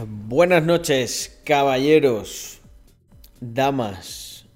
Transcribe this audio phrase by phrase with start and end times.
[0.00, 2.62] Buenas noches, caballeros,
[3.40, 4.46] damas.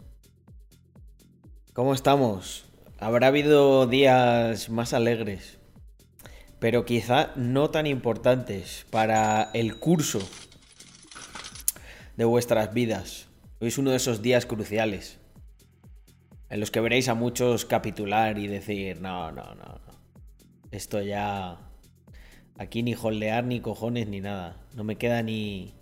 [1.74, 2.64] ¿Cómo estamos?
[2.98, 5.58] Habrá habido días más alegres,
[6.58, 10.20] pero quizá no tan importantes para el curso
[12.16, 13.28] de vuestras vidas.
[13.60, 15.18] Hoy es uno de esos días cruciales
[16.48, 20.00] en los que veréis a muchos capitular y decir, no, no, no, no.
[20.70, 21.65] Esto ya
[22.58, 24.56] Aquí ni holdear, ni cojones, ni nada.
[24.74, 25.74] No me queda ni.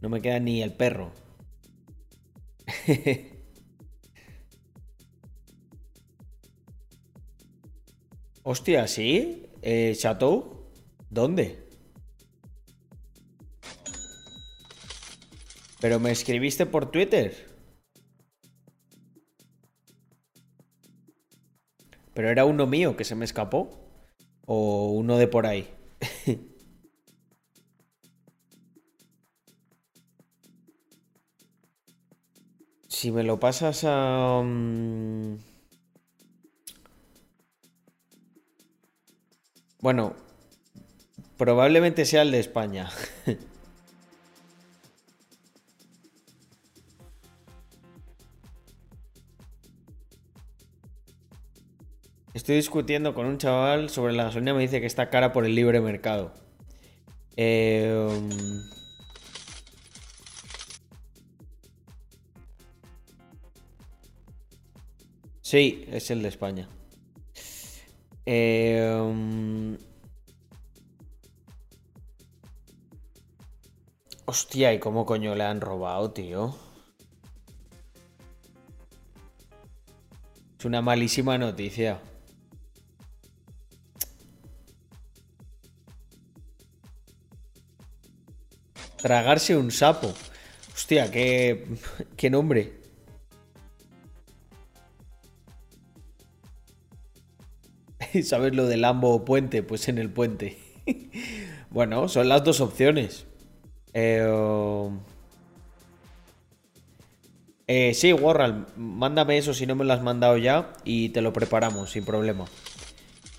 [0.00, 1.12] No me queda ni el perro.
[8.42, 9.46] Hostia, ¿sí?
[9.62, 10.66] Eh, ¿Chateau?
[11.08, 11.62] ¿Dónde?
[15.80, 17.50] ¿Pero me escribiste por Twitter?
[22.14, 23.70] ¿Pero era uno mío que se me escapó?
[24.44, 25.68] ¿O uno de por ahí?
[32.88, 34.42] Si me lo pasas a...
[34.44, 35.38] Mm,
[39.80, 40.14] bueno,
[41.36, 42.90] probablemente sea el de España.
[52.34, 55.54] Estoy discutiendo con un chaval sobre la gasolina, me dice que está cara por el
[55.54, 56.32] libre mercado.
[57.36, 58.30] Em,
[65.42, 66.68] sí, es el de España.
[68.24, 69.76] Em,
[74.24, 76.56] hostia, ¿y cómo coño le han robado, tío?
[80.58, 82.00] Es una malísima noticia.
[89.02, 90.14] Tragarse un sapo.
[90.72, 91.66] Hostia, qué,
[92.16, 92.72] qué nombre.
[98.22, 99.62] ¿Sabes lo del Lambo puente?
[99.62, 100.56] Pues en el puente.
[101.70, 103.26] bueno, son las dos opciones.
[103.92, 104.24] Eh,
[107.66, 111.32] eh, sí, Warral, mándame eso si no me lo has mandado ya y te lo
[111.32, 112.44] preparamos sin problema.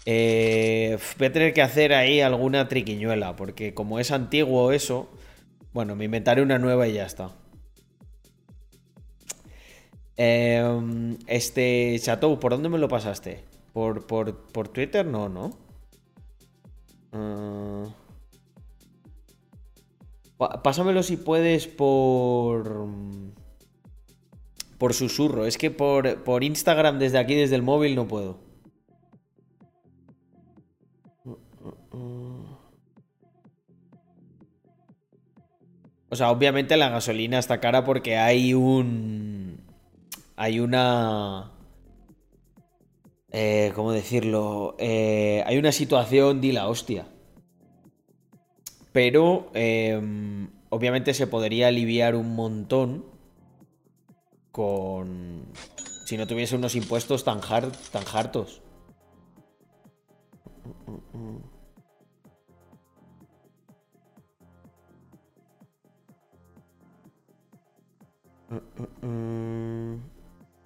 [0.05, 5.09] Eh, voy a tener que hacer ahí alguna triquiñuela, porque como es antiguo eso,
[5.73, 7.31] bueno, me inventaré una nueva y ya está.
[10.15, 13.43] Em, este, Chateau, ¿por dónde me lo pasaste?
[13.73, 15.05] ¿Por, por, Twitter?
[15.05, 15.57] No, ¿no?
[17.11, 17.85] Ah.
[20.63, 22.87] pásamelo si puedes por...
[24.77, 25.45] Por susurro.
[25.45, 28.52] Es que por, por Instagram desde aquí, desde el móvil, no puedo.
[36.13, 39.59] O sea, obviamente la gasolina está cara porque hay un.
[40.35, 41.51] Hay una.
[43.31, 44.75] Eh, ¿Cómo decirlo?
[44.77, 47.07] Eh, hay una situación di la hostia.
[48.91, 49.49] Pero.
[49.55, 53.05] Em, obviamente se podría aliviar un montón.
[54.51, 55.47] Con.
[56.05, 58.61] Si no tuviese unos impuestos tan, tan hartos.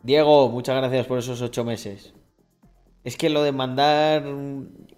[0.03, 2.13] Diego, muchas gracias por esos ocho meses.
[3.03, 4.23] Es que lo de mandar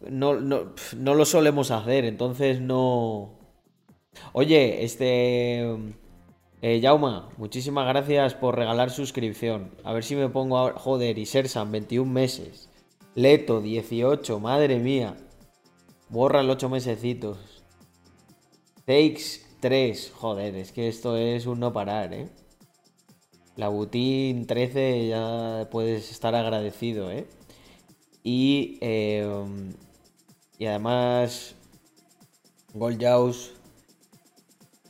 [0.10, 3.38] no, lo solemos hacer, entonces no...
[4.34, 5.62] Oye, este...
[6.62, 9.72] Eh, Jauma, muchísimas gracias por regalar suscripción.
[9.84, 10.78] A ver si me pongo ahora...
[10.78, 12.69] Joder, y Sersan, 21 meses.
[13.16, 15.16] Leto, 18, madre mía.
[16.10, 17.63] Borra el 8 mesecitos.
[18.86, 22.30] Takes 3, joder, es que esto es un no parar, ¿eh?
[23.60, 27.28] La Butín 13 ya puedes estar agradecido, ¿eh?
[28.24, 29.74] Y, em,
[30.58, 31.56] y además,
[32.74, 33.52] Goldjaus,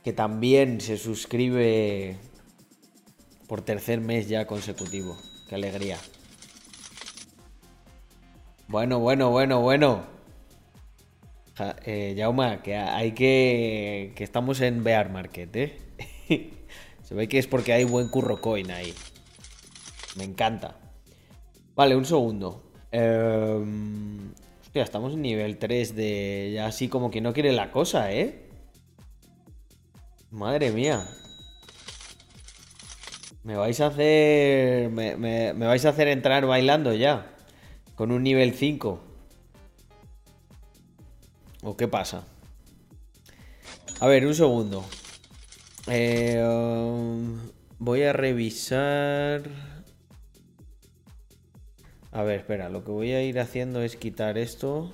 [0.04, 2.18] que también se suscribe
[3.48, 5.18] por tercer mes ya consecutivo.
[5.50, 5.98] Qué alegría.
[8.68, 10.04] Bueno, bueno, bueno, bueno.
[11.86, 14.14] eh, Jauma, que hay que.
[14.16, 15.78] que estamos en Bear Market, ¿eh?
[17.10, 18.94] Se ve que es porque hay buen curro coin ahí.
[20.16, 20.76] Me encanta.
[21.76, 22.72] Vale, un segundo.
[22.92, 26.52] Em, hostia, estamos en nivel 3 de...
[26.54, 28.48] Ya así como que no quiere la cosa, ¿eh?
[30.30, 31.10] Madre mía.
[33.42, 34.92] Me vais a hacer...
[34.92, 37.36] Me, me vais a hacer entrar bailando ya.
[37.96, 39.02] Con un nivel 5.
[41.64, 42.24] ¿O qué pasa?
[44.00, 44.86] A ver, un segundo.
[45.92, 47.40] Eh, um,
[47.80, 49.42] voy a revisar...
[52.12, 54.94] A ver, espera, lo que voy a ir haciendo es quitar esto.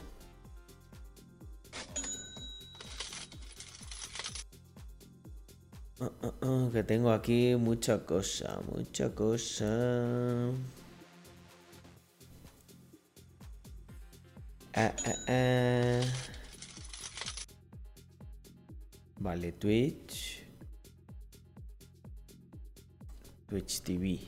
[6.00, 10.52] Ah, ah, ah, que tengo aquí mucha cosa, mucha cosa.
[19.20, 20.35] Vale, Twitch.
[23.48, 24.20] Twitch TV.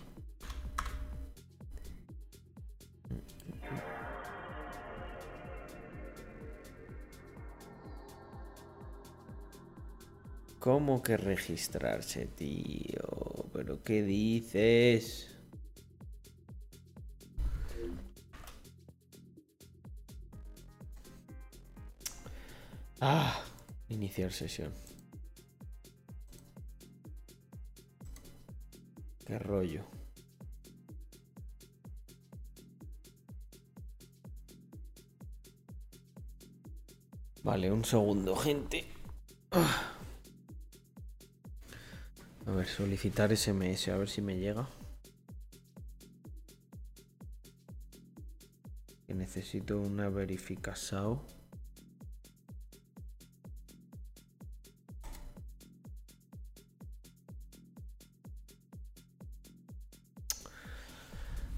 [10.60, 13.46] ¿Cómo que registrarse, tío?
[13.54, 15.34] ¿Pero qué dices?
[23.00, 23.42] Ah,
[23.90, 24.74] iniciar sesión.
[29.28, 29.84] Qué rollo.
[37.44, 38.88] Vale, un segundo, gente.
[42.46, 44.70] A ver, solicitar SMS, a ver si me llega.
[49.06, 51.20] Que necesito una verificación.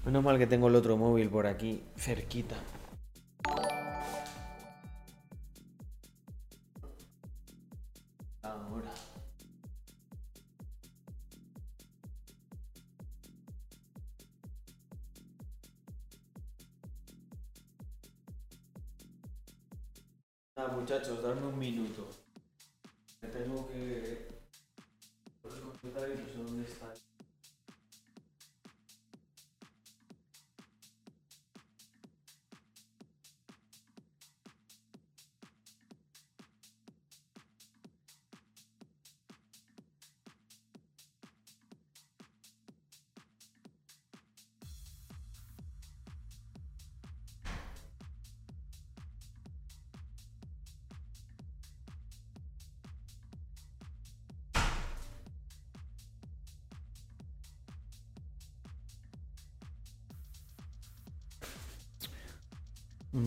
[0.04, 2.56] Menos mal que tengo el otro móvil por aquí, cerquita.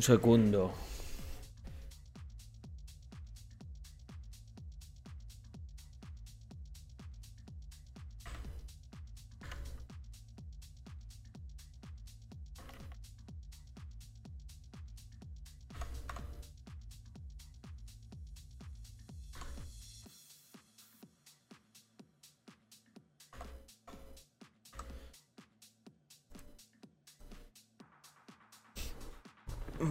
[0.03, 0.92] Un segundo.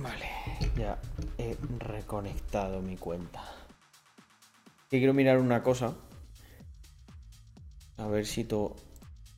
[0.01, 0.27] Vale,
[0.77, 0.99] ya
[1.37, 3.43] he reconectado mi cuenta.
[4.89, 5.95] Que quiero mirar una cosa.
[7.99, 8.75] A ver si to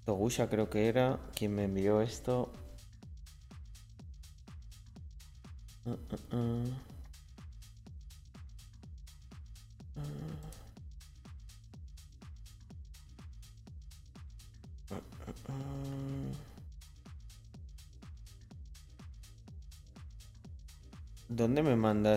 [0.04, 2.52] Togusha creo que era quien me envió esto.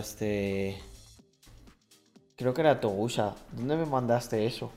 [0.08, 0.78] Mandaste?
[2.36, 3.34] Creo que era Togusha.
[3.52, 4.70] ¿Dónde me mandaste eso?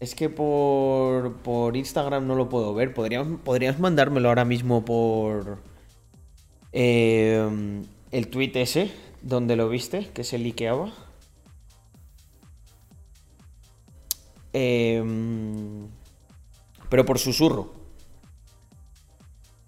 [0.00, 2.92] Es que por, por Instagram no lo puedo ver.
[2.92, 5.58] ¿Podrías, podrías mandármelo ahora mismo por
[6.72, 10.92] eh, el tweet ese, donde lo viste, que se liqueaba.
[14.52, 15.02] Eh,
[16.88, 17.77] pero por susurro.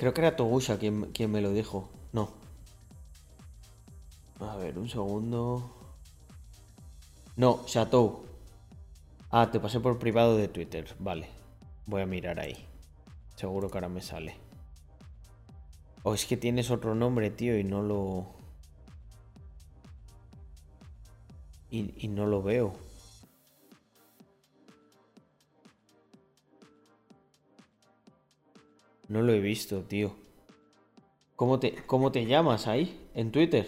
[0.00, 1.90] Creo que era Togusha quien, quien me lo dijo.
[2.14, 2.30] No.
[4.40, 5.76] A ver, un segundo.
[7.36, 8.24] No, Chateau.
[9.30, 10.96] Ah, te pasé por privado de Twitter.
[11.00, 11.28] Vale.
[11.84, 12.66] Voy a mirar ahí.
[13.36, 14.36] Seguro que ahora me sale.
[16.02, 18.26] O es que tienes otro nombre, tío, y no lo...
[21.68, 22.72] Y no lo veo.
[29.10, 30.14] No lo he visto, tío.
[31.34, 33.10] ¿Cómo te, cómo te llamas ahí?
[33.12, 33.66] ¿En Twitter?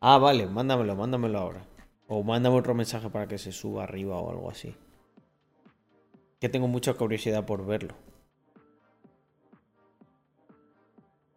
[0.00, 1.64] Ah, vale, mándamelo, mándamelo ahora.
[2.08, 4.74] O mándame otro mensaje para que se suba arriba o algo así.
[6.40, 7.94] Que tengo mucha curiosidad por verlo.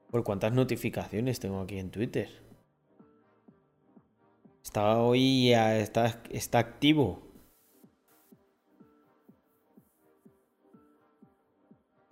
[0.10, 2.42] ¿Por cuántas notificaciones tengo aquí en Twitter?
[4.64, 7.25] Está hoy, está, está activo.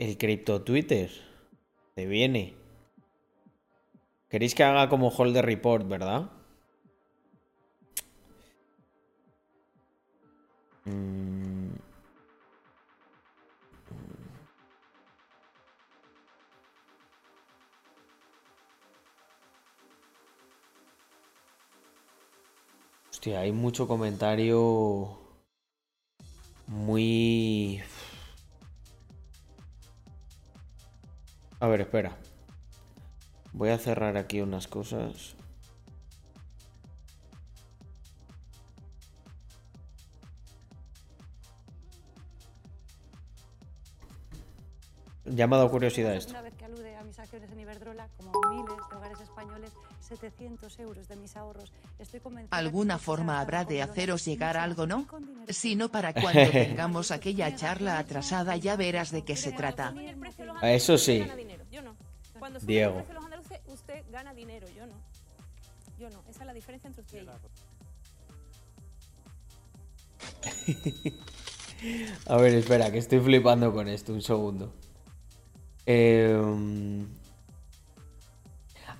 [0.03, 1.09] El cripto Twitter.
[1.95, 2.55] Te viene.
[4.27, 6.29] Queréis que haga como hold report, ¿verdad?
[10.83, 11.43] Mm.
[23.37, 25.17] Hay mucho comentario
[26.67, 27.81] muy...
[31.59, 32.17] A ver, espera.
[33.53, 35.35] Voy a cerrar aquí unas cosas.
[45.25, 46.31] Ya me ha dado curiosidad esto.
[46.31, 50.79] Una vez que alude a mis acciones en Iberdrola, como miles de hogares españoles, 700
[50.79, 51.71] euros de mis ahorros.
[51.97, 55.07] Estoy convencida Alguna forma habrá de haceros llegar algo, ¿no?
[55.47, 59.93] Si no para cuando tengamos aquella charla atrasada ya verás de qué se trata.
[60.63, 61.19] A eso sí.
[61.19, 61.93] Gana dinero, yo no.
[62.39, 63.03] Cuando suben Diego.
[63.13, 64.93] los andaluces, usted gana dinero, yo no.
[65.99, 66.23] Yo no.
[66.29, 67.31] Esa es la diferencia entre usted y yo.
[72.33, 74.73] A ver, espera, que estoy flipando con esto, un segundo.
[75.85, 77.05] Eh,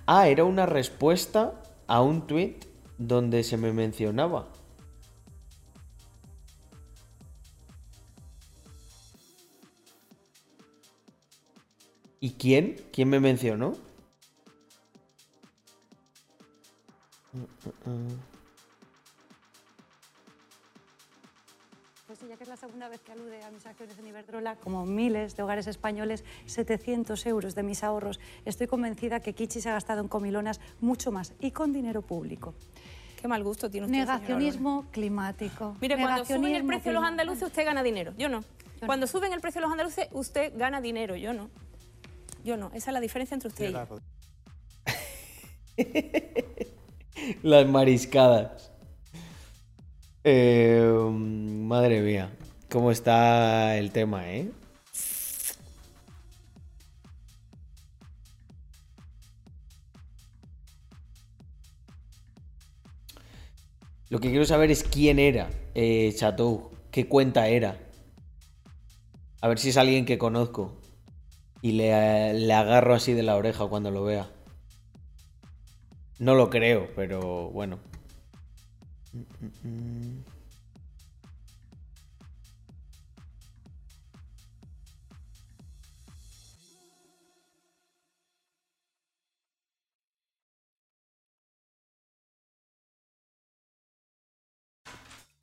[0.06, 2.56] Ah, era una respuesta a un tweet
[2.98, 4.48] donde se me mencionaba.
[12.24, 12.76] ¿Y quién?
[12.90, 13.74] ¿Quién me mencionó?
[22.06, 24.56] Pues sí, ya que es la segunda vez que alude a mis acciones en Iberdrola,
[24.56, 28.18] como miles de hogares españoles, 700 euros de mis ahorros.
[28.46, 32.54] Estoy convencida que Kichi se ha gastado en comilonas mucho más y con dinero público.
[33.20, 33.98] Qué mal gusto tiene usted.
[33.98, 35.76] Negacionismo climático.
[35.78, 38.40] Mire, cuando suben el precio de los andaluces, usted gana dinero, yo no.
[38.40, 38.86] no.
[38.86, 41.50] Cuando suben el precio de los andaluces, usted gana dinero, yo no.
[42.44, 42.70] Yo no.
[42.74, 44.00] Esa es la diferencia entre usted y yo.
[47.42, 48.70] Las mariscadas.
[50.24, 52.30] Eh, madre mía,
[52.70, 54.50] cómo está el tema, ¿eh?
[64.10, 67.78] Lo que quiero saber es quién era eh, Chateau, qué cuenta era.
[69.40, 70.83] A ver si es alguien que conozco.
[71.64, 74.28] Y le, le agarro así de la oreja cuando lo vea.
[76.18, 77.78] No lo creo, pero bueno.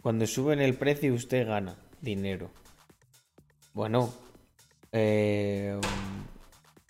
[0.04, 2.52] Cuando suben el precio usted gana dinero.
[3.74, 4.14] Bueno,
[4.92, 5.80] eh,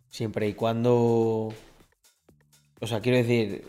[0.10, 1.54] siempre y cuando...
[2.80, 3.64] O sea, quiero decir,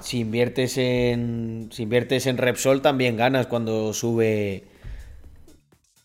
[0.00, 4.64] si inviertes en si inviertes en Repsol también ganas cuando sube.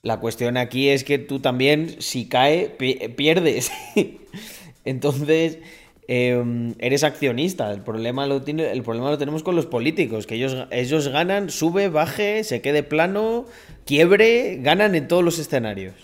[0.03, 3.71] La cuestión aquí es que tú también, si cae, pi- pierdes.
[4.85, 5.59] Entonces,
[6.07, 7.71] eh, eres accionista.
[7.73, 11.49] El problema, lo tiene, el problema lo tenemos con los políticos, que ellos, ellos ganan,
[11.49, 13.45] sube, baje, se quede plano,
[13.85, 15.95] quiebre, ganan en todos los escenarios.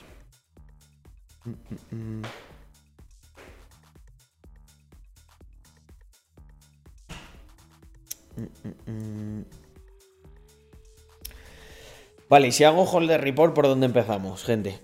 [12.30, 14.80] Vale, y si hago hold de report, ¿por dónde empezamos, gente?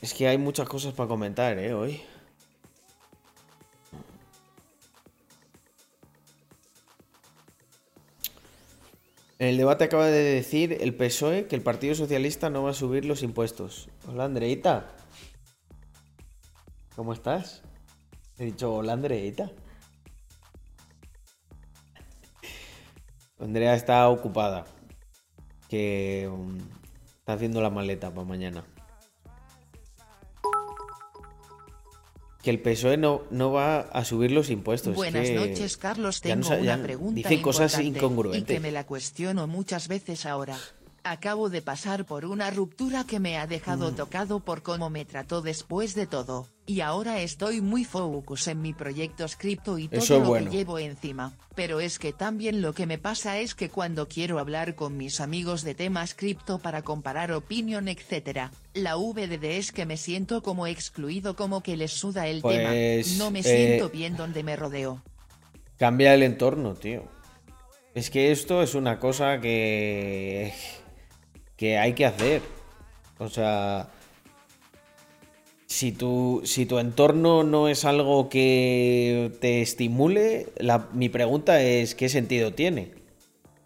[0.00, 1.74] Es que hay muchas cosas para comentar, ¿eh?
[1.74, 2.00] Hoy.
[9.38, 12.74] En el debate acaba de decir el PSOE que el Partido Socialista no va a
[12.74, 13.88] subir los impuestos.
[14.08, 14.99] Hola, Andreita.
[17.00, 17.62] ¿Cómo estás?
[18.36, 19.50] He dicho, hola, Andreita.
[23.38, 24.66] Andrea está ocupada.
[25.66, 26.58] Que um,
[27.20, 28.66] está haciendo la maleta para mañana.
[32.42, 34.90] Que el PSOE no, no va a subir los impuestos.
[34.90, 36.20] es Buenas que noches, Carlos.
[36.22, 38.44] no Tengo una pregunta Dicen cosas importante y incongruentes.
[38.44, 40.58] que me la cuestiono muchas veces ahora.
[41.02, 43.48] Acabo de pasar por una ruptura que me ha Mm.
[43.48, 48.60] dejado tocado por cómo me trató después de todo, y ahora estoy muy focus en
[48.60, 50.50] mi proyecto cripto y todo Eso lo bueno.
[50.50, 51.32] que llevo encima.
[51.54, 55.20] Pero es que también lo que me pasa es que cuando quiero hablar con mis
[55.20, 60.66] amigos de temas cripto para comparar opinión etc., la VDD es que me siento como
[60.66, 63.24] excluido como que les suda el Pues, tema.
[63.24, 65.02] No me eh, siento bien donde me rodeo.
[65.78, 67.04] Cambia el entorno, tío.
[67.94, 70.52] Es que esto es una cosa que.
[71.60, 72.40] Que hay que hacer.
[73.18, 73.88] O sea.
[75.66, 80.48] Si tu, si tu entorno no es algo que te estimule,
[80.94, 82.92] mi pregunta es: ¿qué sentido tiene?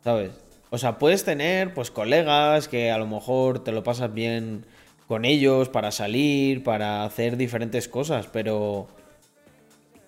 [0.03, 0.33] ¿Sabes?
[0.71, 4.67] O sea, puedes tener pues colegas que a lo mejor te lo pasas bien
[5.07, 8.89] con ellos para salir, para hacer diferentes cosas, pero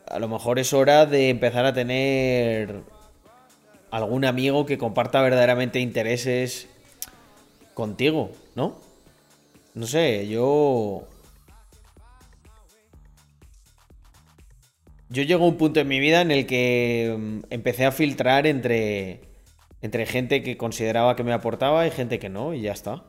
[0.09, 2.83] a lo mejor es hora de empezar a tener
[3.91, 6.69] algún amigo que comparta verdaderamente intereses
[7.77, 8.81] contigo, ¿no?
[9.75, 11.07] No sé, yo...
[15.11, 18.47] Yo llego a un punto en mi vida en el que mm, empecé a filtrar
[18.47, 19.21] entre,
[19.83, 23.05] entre gente que consideraba que me aportaba y gente que no, y ya está.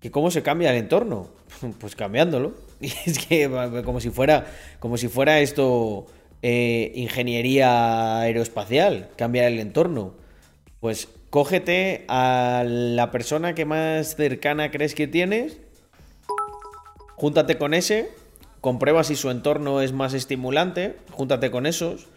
[0.00, 1.30] ¿Que cómo se cambia el entorno?
[1.80, 2.52] Pues cambiándolo.
[2.82, 3.48] Y es que
[3.84, 4.44] como si fuera,
[4.80, 6.06] como si fuera esto
[6.42, 10.14] eh, ingeniería aeroespacial, cambiar el entorno.
[10.78, 15.56] Pues cógete a la persona que más cercana crees que tienes,
[17.14, 18.10] júntate con ese,
[18.60, 22.08] comprueba si su entorno es más estimulante, júntate con esos,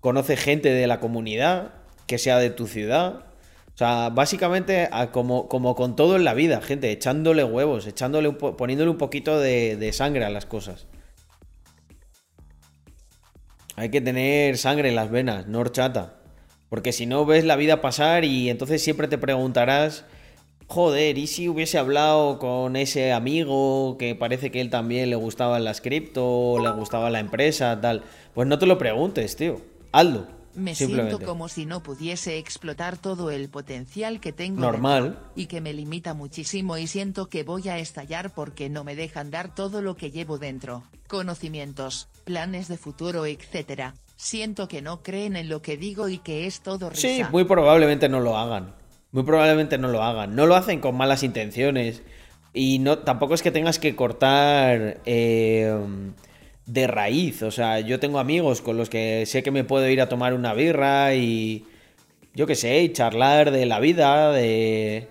[0.00, 1.72] conoce gente de la comunidad
[2.06, 3.24] que sea de tu ciudad.
[3.74, 8.90] O sea, básicamente como, como con todo en la vida, gente, echándole huevos, echándole poniéndole
[8.90, 10.86] un poquito de, sangre a las cosas.
[13.76, 15.64] Hay que tener sangre en las venas, no.
[16.68, 20.04] Porque si no ves la vida pasar y entonces siempre te preguntarás,
[20.66, 25.58] joder, ¿y si hubiese hablado con ese amigo que parece que él también le gustaba
[25.58, 28.02] las cripto, le gustaba la empresa, tal?
[28.34, 29.60] Pues no te lo preguntes, tío.
[29.92, 30.26] Hazlo.
[30.56, 34.60] Me siento como si no pudiese explotar todo el potencial que tengo.
[34.62, 35.18] Normal.
[35.36, 39.30] y que me limita muchísimo y siento que voy a estallar porque no me dejan
[39.30, 40.82] dar todo lo que llevo dentro.
[41.08, 43.92] Conocimientos, planes de futuro, etc.
[44.16, 47.08] Siento que no creen en lo que digo y que es todo risa.
[47.08, 48.74] Sí, muy probablemente no lo hagan.
[49.12, 50.34] Muy probablemente no lo hagan.
[50.34, 52.02] No lo hacen con malas intenciones.
[52.52, 55.00] Y no, tampoco es que tengas que cortar.
[55.04, 55.74] Eh,
[56.66, 57.42] de raíz.
[57.42, 60.34] O sea, yo tengo amigos con los que sé que me puedo ir a tomar
[60.34, 61.64] una birra y
[62.34, 65.08] yo qué sé, y charlar de la vida, de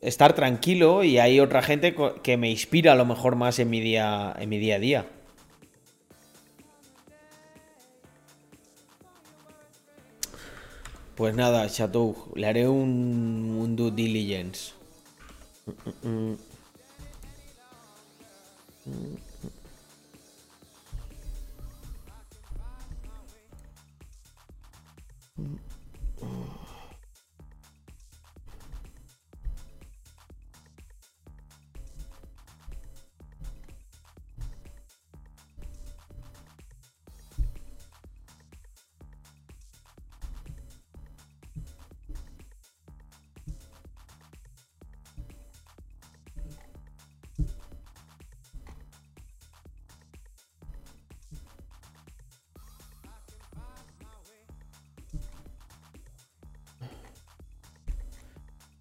[0.00, 3.80] estar tranquilo y hay otra gente que me inspira a lo mejor más en mi
[3.80, 5.06] día, en mi día a día.
[11.18, 14.72] Pues nada, Chateau, le haré un, due diligence.
[15.66, 16.36] Mm, mm,
[18.86, 19.27] mm.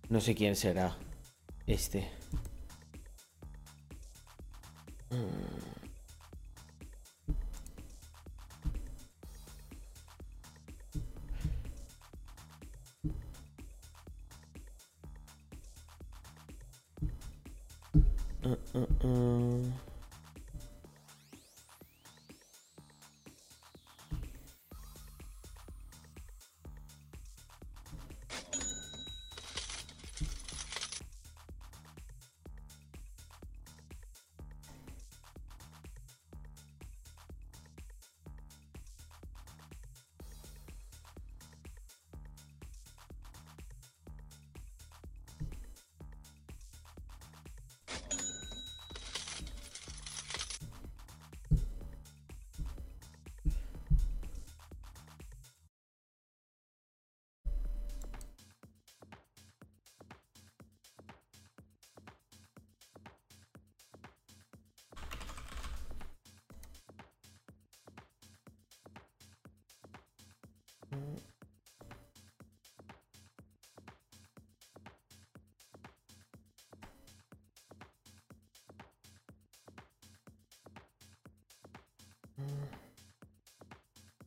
[0.10, 0.96] No sé quién será
[1.66, 2.10] este.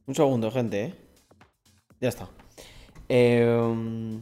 [0.06, 0.94] Un segundo, gente, ¿eh?
[2.00, 2.28] Ya está.
[3.08, 4.20] Eh...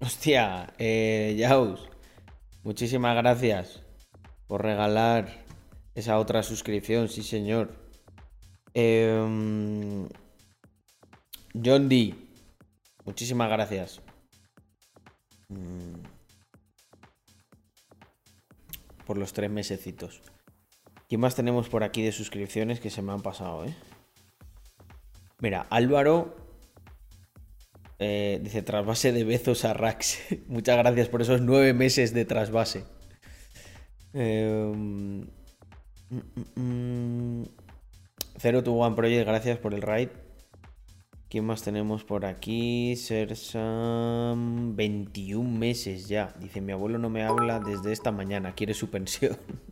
[0.00, 1.36] Hostia, eh,
[2.64, 3.87] Muchísimas gracias
[4.48, 5.46] por regalar
[5.94, 7.74] Esa otra suscripción, sí señor.
[8.72, 10.08] Em,
[11.52, 12.14] John D.
[13.04, 14.00] Muchísimas gracias.
[15.48, 15.94] Mm.
[19.06, 20.22] Por los tres mesecitos.
[21.08, 23.74] ¿Quién más tenemos por aquí de suscripciones que se me han pasado, eh?
[25.40, 26.36] Mira, Álvaro
[27.98, 30.18] eh, dice trasvase de Bezos a Rax.
[30.46, 32.84] Muchas gracias por esos nueve meses de trasvase.
[34.20, 35.20] Em,
[36.10, 36.20] mm,
[36.56, 37.44] mm, mm.
[38.66, 40.08] One Project, gracias por el raid.
[41.28, 42.96] ¿Quién más tenemos por aquí?
[42.96, 44.74] Sersam.
[44.74, 46.34] 21 meses ya.
[46.40, 49.36] Dice: Mi abuelo no me habla desde esta mañana, quiere su pensión.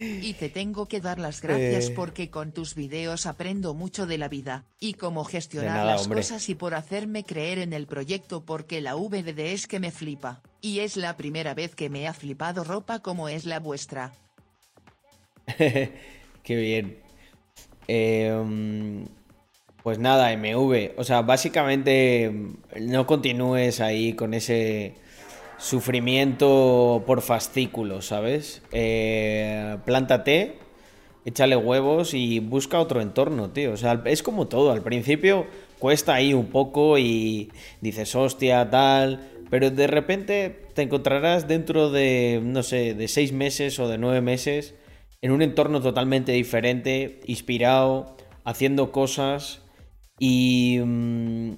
[0.00, 1.92] Y te tengo que dar las gracias Eh.
[1.94, 6.20] porque con tus videos aprendo mucho de la vida, y cómo gestionar nada, las hombre.
[6.20, 10.42] cosas y por hacerme creer en el proyecto porque la VDD es que me flipa,
[10.60, 14.12] y es la primera vez que me ha flipado ropa como es la vuestra.
[15.56, 16.98] Qué bien.
[17.86, 19.04] Eh,
[19.82, 20.92] pues nada, MV.
[20.96, 22.32] O sea, básicamente
[22.80, 24.94] no continúes ahí con ese
[25.58, 28.62] sufrimiento por fascículos, ¿sabes?
[28.72, 30.58] Eh, plántate,
[31.24, 33.72] échale huevos y busca otro entorno, tío.
[33.72, 34.72] O sea, es como todo.
[34.72, 35.46] Al principio
[35.78, 39.28] cuesta ahí un poco y dices, hostia, tal.
[39.50, 44.20] Pero de repente te encontrarás dentro de, no sé, de seis meses o de nueve
[44.20, 44.74] meses
[45.22, 49.62] en un entorno totalmente diferente, inspirado, haciendo cosas
[50.18, 51.52] y, mm,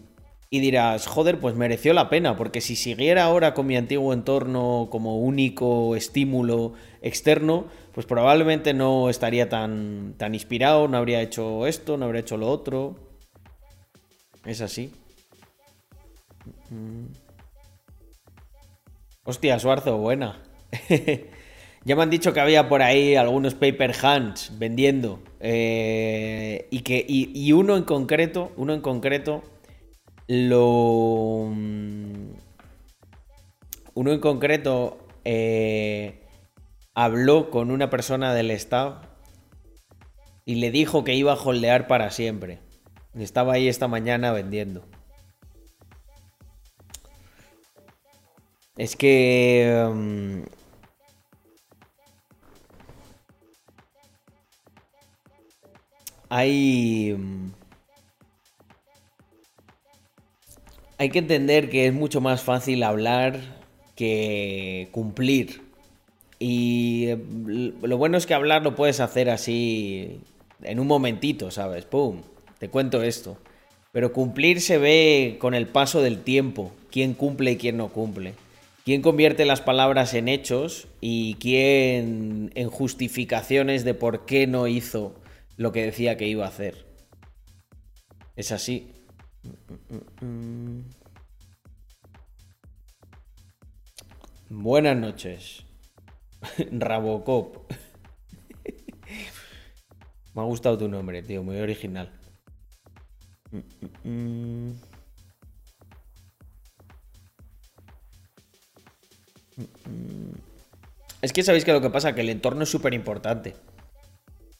[0.50, 4.88] y dirás, joder, pues mereció la pena, porque si siguiera ahora con mi antiguo entorno
[4.90, 11.96] como único estímulo externo, pues probablemente no estaría tan, tan inspirado, no habría hecho esto,
[11.96, 12.96] no habría hecho lo otro.
[14.44, 14.92] Es así.
[16.70, 17.06] Mm.
[19.24, 20.42] Hostia, Suarzo, buena.
[21.84, 25.20] ya me han dicho que había por ahí algunos paper hands vendiendo.
[25.40, 27.04] eh, y que.
[27.08, 28.52] Y, y uno en concreto.
[28.56, 29.42] Uno en concreto.
[30.28, 31.48] Lo.
[31.50, 32.30] mm,
[33.94, 34.98] Uno en concreto.
[35.24, 36.22] eh,
[36.94, 39.02] habló con una persona del Estado.
[40.44, 42.60] Y le dijo que iba a holdear para siempre.
[43.14, 44.84] Estaba ahí esta mañana vendiendo.
[48.76, 49.90] Es que...
[49.92, 50.42] mm,
[56.28, 57.14] hay...
[57.18, 57.65] mm,
[60.98, 63.40] Hay que entender que es mucho más fácil hablar
[63.94, 65.62] que cumplir.
[66.38, 67.18] Y eh,
[67.82, 70.20] lo bueno es que hablar lo puedes hacer así
[70.62, 71.84] en un momentito, ¿sabes?
[71.84, 72.22] ¡Pum!
[72.58, 73.38] Te cuento esto.
[73.92, 76.72] Pero cumplir se ve con el paso del tiempo.
[76.90, 78.34] Quién cumple y quién no cumple.
[78.84, 85.14] Quién convierte las palabras en hechos y quién en justificaciones de por qué no hizo
[85.56, 86.86] lo que decía que iba a hacer.
[88.36, 88.95] Es así.
[94.48, 95.64] Buenas noches.
[96.70, 97.72] Rabocop.
[100.34, 102.12] Me ha gustado tu nombre, tío, muy original.
[111.22, 113.54] Es que sabéis que lo que pasa, que el entorno es súper importante.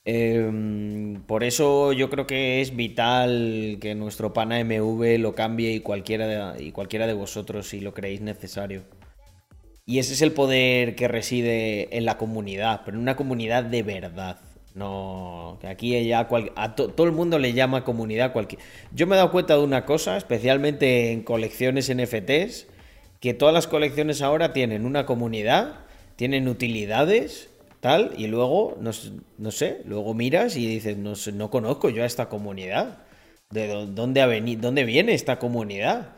[0.08, 5.80] Em, por eso yo creo que es vital que nuestro pana MV lo cambie y
[5.80, 8.84] cualquiera de, y cualquiera de vosotros si lo creéis necesario.
[9.84, 13.82] Y ese es el poder que reside en la comunidad, pero en una comunidad de
[13.82, 14.38] verdad.
[14.76, 18.60] No, que aquí ya cual- a to- todo el mundo le llama comunidad cualquier.
[18.92, 22.66] Yo me he dado cuenta de una cosa, especialmente en colecciones NFTs,
[23.20, 25.80] que todas las colecciones ahora tienen una comunidad,
[26.16, 27.48] tienen utilidades,
[28.16, 28.90] y luego, no,
[29.38, 32.98] no sé, luego miras y dices, no, no conozco yo a esta comunidad.
[33.50, 36.12] ¿De dó- dónde, ha dónde viene esta comunidad?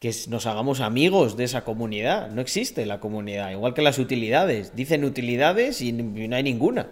[0.00, 2.30] que nos hagamos amigos de esa comunidad.
[2.30, 4.74] No existe la comunidad, igual que las utilidades.
[4.74, 6.88] Dicen utilidades y no hay ninguna.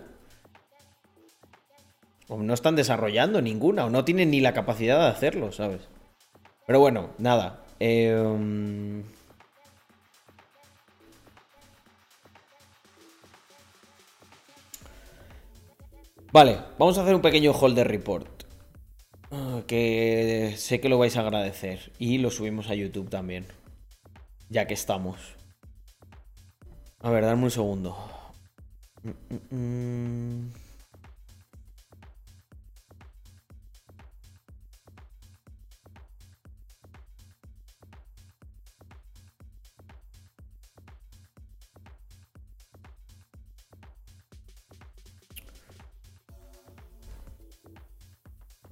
[2.28, 5.80] O no están desarrollando ninguna, o no tienen ni la capacidad de hacerlo, ¿sabes?
[6.66, 7.64] Pero bueno, nada.
[7.80, 9.02] em,
[16.32, 18.44] Vale, vamos a hacer un pequeño holder report.
[19.30, 21.92] Ah, Que sé que lo vais a agradecer.
[21.98, 23.46] Y lo subimos a YouTube también.
[24.48, 25.36] Ya que estamos.
[27.00, 27.96] A ver, dame un segundo.
[29.02, 30.52] Mm, mm,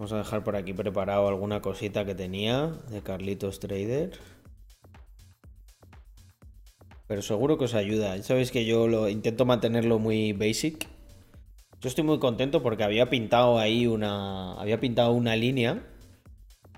[0.07, 4.17] Vamos a dejar por aquí preparado alguna cosita que tenía de Carlitos Trader.
[7.09, 8.23] Pero seguro que os ayuda.
[8.23, 10.87] Sabéis que yo lo intento mantenerlo muy basic.
[11.81, 14.53] Yo estoy muy contento porque había pintado ahí una.
[14.61, 15.85] Había pintado una línea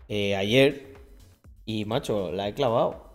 [0.09, 0.95] eh, ayer.
[1.67, 3.12] Y macho, la he clavado.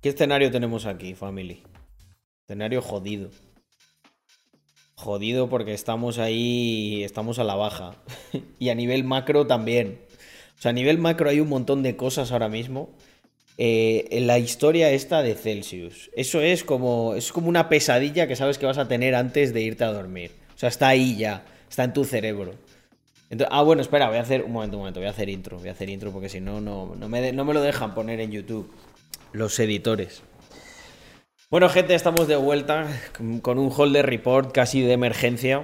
[0.00, 1.64] ¿Qué escenario tenemos aquí, family?
[2.46, 3.30] Escenario jodido.
[4.94, 7.96] Jodido porque estamos ahí, estamos a la baja.
[8.60, 9.98] y a nivel macro también.
[10.56, 12.94] O sea, a nivel macro hay un montón de cosas ahora mismo.
[13.58, 16.08] Eh, en la historia esta de Celsius.
[16.14, 19.62] Eso es como, es como una pesadilla que sabes que vas a tener antes de
[19.62, 20.30] irte a dormir.
[20.54, 21.44] O sea, está ahí ya.
[21.68, 22.54] Está en tu cerebro.
[23.50, 24.44] ah, bueno, espera, voy a hacer.
[24.44, 25.58] Un momento, un momento, voy a hacer intro.
[25.58, 28.30] Voy a hacer intro porque si no, no, me, no me lo dejan poner en
[28.30, 28.72] YouTube.
[29.32, 30.22] Los editores.
[31.48, 32.88] Bueno, gente, estamos de vuelta
[33.40, 35.62] con un holder report casi de emergencia.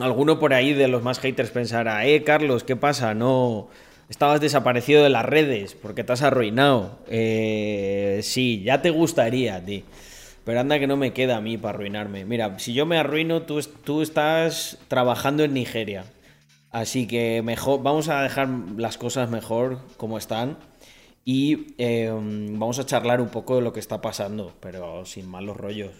[0.00, 3.12] Alguno por ahí de los más haters pensará, eh, Carlos, ¿qué pasa?
[3.12, 3.68] No,
[4.08, 6.98] estabas desaparecido de las redes porque te has arruinado.
[7.08, 9.84] Eh, sí, ya te gustaría ti.
[10.46, 12.24] Pero anda que no me queda a mí para arruinarme.
[12.24, 16.06] Mira, si yo me arruino, tú, tú estás trabajando en Nigeria.
[16.70, 20.56] Así que mejor, vamos a dejar las cosas mejor como están
[21.24, 25.56] y em, vamos a charlar un poco de lo que está pasando, pero sin malos
[25.56, 25.92] rollos.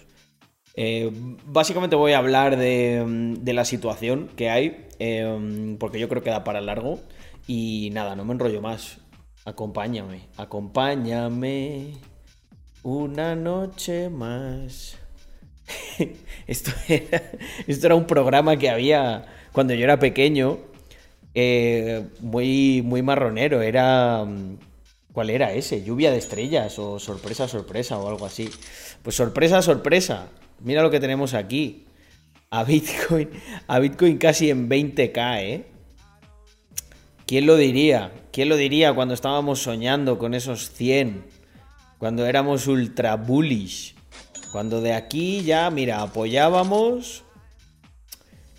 [0.75, 1.11] Eh,
[1.45, 6.31] básicamente voy a hablar de, em, la situación que hay, em, porque yo creo que
[6.31, 7.01] da para largo.
[7.47, 8.99] Y nada, no me enrollo más.
[9.45, 11.95] Acompáñame, acompáñame
[12.83, 14.99] una noche más.
[16.47, 17.23] esto, era,
[17.67, 20.59] esto era un programa que había cuando yo era pequeño,
[21.35, 23.63] eh, muy, muy marronero.
[23.63, 24.27] Era
[25.21, 25.85] ¿Cuál era ese?
[25.85, 28.49] ¿Lluvia de estrellas o sorpresa, sorpresa o algo así?
[29.03, 30.29] Pues sorpresa, sorpresa.
[30.61, 31.85] Mira lo que tenemos aquí.
[32.49, 33.29] A Bitcoin,
[33.67, 35.67] a Bitcoin casi en 20k, ¿eh?
[37.27, 38.13] ¿Quién lo diría?
[38.33, 41.23] ¿Quién lo diría cuando estábamos soñando con esos 100?
[41.99, 43.97] Cuando éramos ultra bullish.
[44.53, 47.25] Cuando de aquí ya, mira, apoyábamos.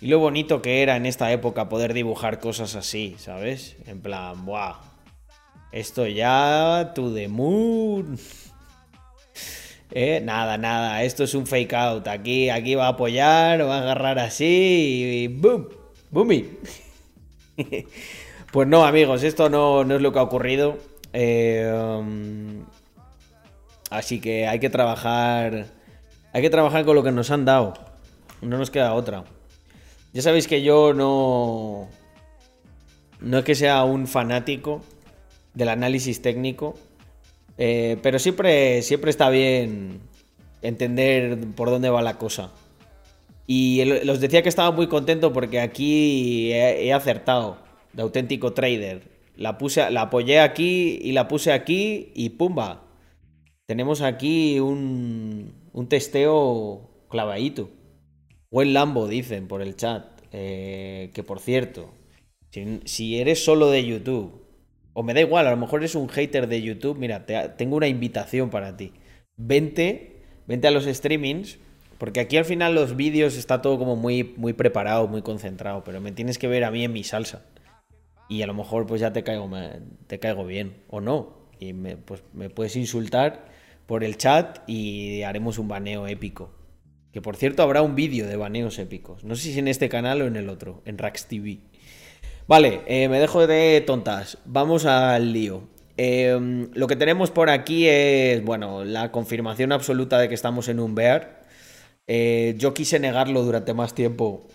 [0.00, 3.74] Y lo bonito que era en esta época poder dibujar cosas así, ¿sabes?
[3.86, 4.91] En plan, ¡buah!
[5.72, 8.18] Esto ya, to the moon.
[9.90, 12.08] Eh, nada, nada, esto es un fake out.
[12.08, 15.68] Aquí, aquí va a apoyar, va a agarrar así y boom,
[18.52, 20.78] pues no, amigos, esto no, es lo que ha ocurrido.
[21.14, 21.70] Eh,
[23.90, 25.66] así que hay que trabajar.
[26.34, 27.74] Hay que trabajar con lo que nos han dado.
[28.42, 29.24] No nos queda otra.
[30.12, 31.88] Ya sabéis que yo no.
[33.20, 34.82] No es que sea un fanático
[35.54, 36.74] del análisis técnico.
[37.58, 40.00] Eh, pero siempre, siempre está bien
[40.62, 42.52] entender por dónde va la cosa.
[43.46, 47.58] Y los decía que estaba muy contento porque aquí he, acertado
[47.92, 49.10] de auténtico trader.
[49.36, 52.84] La, puse, la apoyé aquí y la puse aquí y ¡pumba!
[53.66, 57.70] Tenemos aquí un, un testeo clavadito.
[58.50, 60.04] Buen Lambo, dicen por el chat.
[60.30, 61.90] Eh, que por cierto,
[62.84, 64.41] si eres solo de YouTube
[64.94, 67.24] o me da igual, a lo mejor eres un hater de YouTube, mira,
[67.56, 68.92] tengo una invitación para ti.
[69.36, 71.58] Vente, vente a los streamings,
[71.98, 76.00] porque aquí al final los vídeos está todo como muy, muy preparado, muy concentrado, pero
[76.00, 77.46] me tienes que ver a mí en mi salsa.
[78.28, 79.48] Y a lo mejor pues ya te caigo,
[80.06, 81.48] te caigo bien, o no.
[81.58, 83.46] Y me, pues me puedes insultar
[83.86, 86.50] por el chat y haremos un baneo épico.
[87.12, 89.22] Que por cierto habrá un vídeo de baneos épicos.
[89.22, 91.60] No sé si en este canal o en el otro, en Rax TV.
[92.52, 94.36] Vale, eh, me dejo de tontas.
[94.44, 95.62] Vamos al lío.
[95.96, 100.78] Em, lo que tenemos por aquí es, bueno, la confirmación absoluta de que estamos en
[100.78, 101.44] un bear.
[102.06, 104.46] Eh, yo quise negarlo durante más tiempo.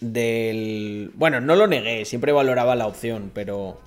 [0.00, 1.10] Del.
[1.14, 3.78] Bueno, no lo negué, siempre valoraba la opción, pero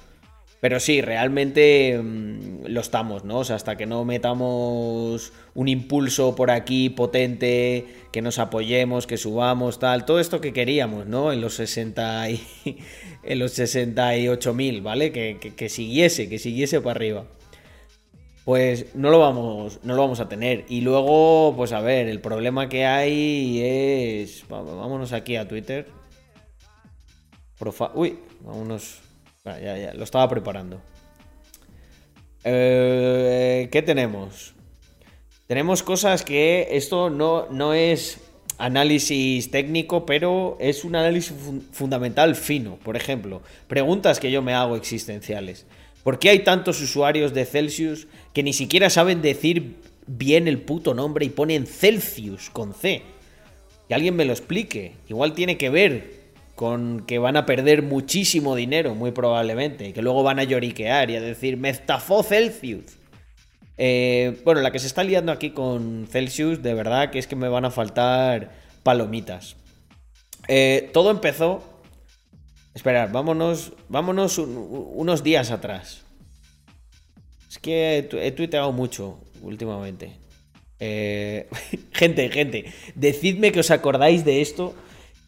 [0.60, 3.40] pero sí, realmente mm, lo estamos, ¿no?
[3.40, 9.18] O sea, hasta que no metamos un impulso por aquí potente, que nos apoyemos, que
[9.18, 11.32] subamos, tal, todo esto que queríamos, ¿no?
[11.32, 12.42] En los 60 y,
[13.24, 15.12] en los 68.000, ¿vale?
[15.12, 17.26] Que, que, siguiese, que siguiese para arriba.
[18.44, 20.66] Pues no lo vamos, no lo vamos a tener.
[20.70, 25.86] Y luego, pues a ver, el problema que hay es, vámonos aquí a Twitter.
[27.60, 29.07] Profa Uy, vámonos
[29.60, 30.82] ya, lo estaba preparando.
[32.44, 34.54] Eh, ¿Qué tenemos?
[35.48, 38.20] Tenemos cosas que esto no, no es
[38.58, 41.34] análisis técnico, pero es un análisis
[41.72, 42.78] fundamental fino.
[42.84, 45.66] Por ejemplo, preguntas que yo me hago existenciales.
[46.04, 50.94] ¿Por qué hay tantos usuarios de Celsius que ni siquiera saben decir bien el puto
[50.94, 53.04] nombre y ponen Celsius con C?
[53.88, 54.94] Que alguien me lo explique.
[55.10, 56.17] Igual tiene que ver
[56.58, 61.12] con que van a perder muchísimo dinero, muy probablemente, y que luego van a lloriquear
[61.12, 62.98] y a decir, me Celsius.
[63.78, 67.36] Eh, bueno, la que se está liando aquí con Celsius, de verdad que es que
[67.36, 69.56] me van a faltar palomitas.
[70.48, 71.62] Eh, todo empezó.
[72.74, 76.06] Esperar, vámonos, vámonos unos días atrás.
[77.48, 80.18] Es que he tuiteado mucho últimamente.
[80.80, 81.48] Eh,
[81.92, 82.66] gente, gente,
[82.96, 84.74] decidme que os acordáis de esto.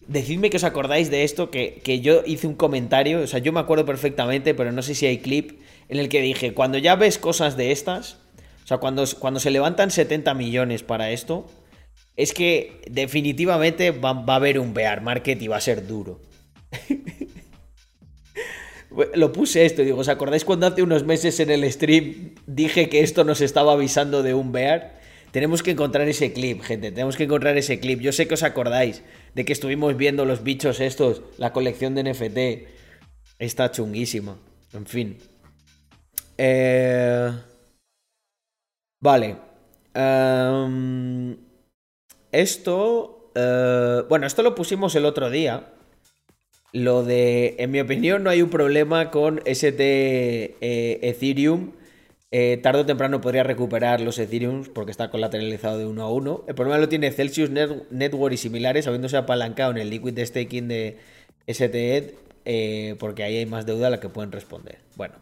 [0.09, 3.53] Decidme que os acordáis de esto, que, que, yo hice un comentario, o sea, yo
[3.53, 6.95] me acuerdo perfectamente, pero no sé si hay clip, en el que dije, cuando ya
[6.95, 8.17] ves cosas de estas,
[8.63, 11.45] o sea, cuando, cuando se levantan 70 millones para esto,
[12.15, 16.19] es que definitivamente va, a haber un bear market y va a ser duro.
[19.13, 23.01] Lo puse esto, digo, ¿os acordáis cuando hace unos meses en el stream dije que
[23.01, 24.99] esto nos estaba avisando de un bear?
[25.29, 28.01] Tenemos que encontrar ese clip, gente, tenemos que encontrar ese clip.
[28.01, 29.03] Yo sé que os acordáis
[29.35, 32.69] de que estuvimos viendo los bichos estos, la colección de NFT.
[33.39, 34.37] Está chunguísima.
[34.73, 35.17] En fin.
[36.37, 37.31] Eh...
[39.01, 39.37] Vale.
[39.93, 41.37] Em,
[42.31, 43.31] esto...
[43.35, 45.73] Eh, bueno, esto lo pusimos el otro día.
[46.71, 51.71] Lo de, en mi opinión, no hay un problema con ST eh, Ethereum
[52.31, 56.43] eh, tarde o temprano podría recuperar los Ethereum porque está colateralizado de uno a uno.
[56.47, 60.97] El problema lo tiene Celsius Network y similares, habiéndose apalancado en el liquid staking de
[61.47, 62.13] STED,
[62.45, 64.77] eh, porque ahí hay más deuda a la que pueden responder.
[64.95, 65.15] Bueno,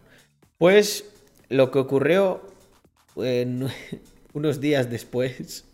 [0.58, 1.06] pues
[1.48, 2.42] lo que ocurrió
[4.34, 5.64] unos días después.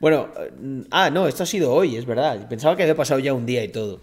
[0.00, 0.28] Bueno,
[0.92, 2.48] ah, no, esto ha sido hoy, es verdad.
[2.48, 4.00] Pensaba que había pasado ya un día y todo.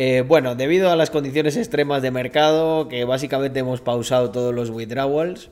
[0.00, 4.70] Eh, bueno, debido a las condiciones extremas de mercado, que básicamente hemos pausado todos los
[4.70, 5.50] withdrawals.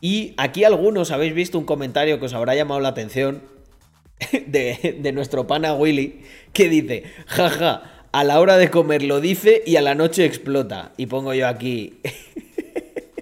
[0.00, 3.42] Y aquí algunos habéis visto un comentario que os habrá llamado la atención
[4.46, 6.20] de, nuestro pana Willy,
[6.52, 10.92] que dice, jaja, a la hora de comer lo dice y a la noche explota.
[10.96, 11.98] Y pongo yo aquí...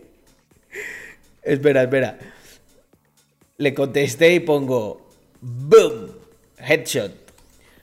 [1.42, 2.18] espera, espera.
[3.56, 5.08] Le contesté y pongo,
[5.40, 6.10] boom,
[6.58, 7.21] headshot.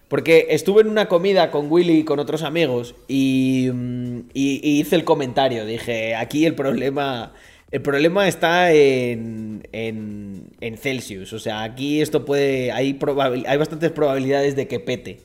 [0.09, 5.03] Porque estuve en una comida con Willy y con otros amigos mm, y, hice el
[5.03, 5.65] comentario.
[5.65, 7.33] Dije, aquí el problema.
[7.71, 11.31] El problema está en, en, Celsius.
[11.33, 12.71] O sea, aquí esto puede.
[12.71, 12.99] Hay,
[13.47, 15.19] hay bastantes probabilidades de que pete.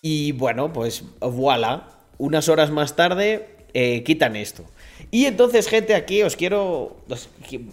[0.00, 1.88] Y bueno, pues voilà.
[2.16, 4.64] Unas horas más tarde eh, quitan esto.
[5.10, 6.98] Y entonces, gente, aquí os quiero.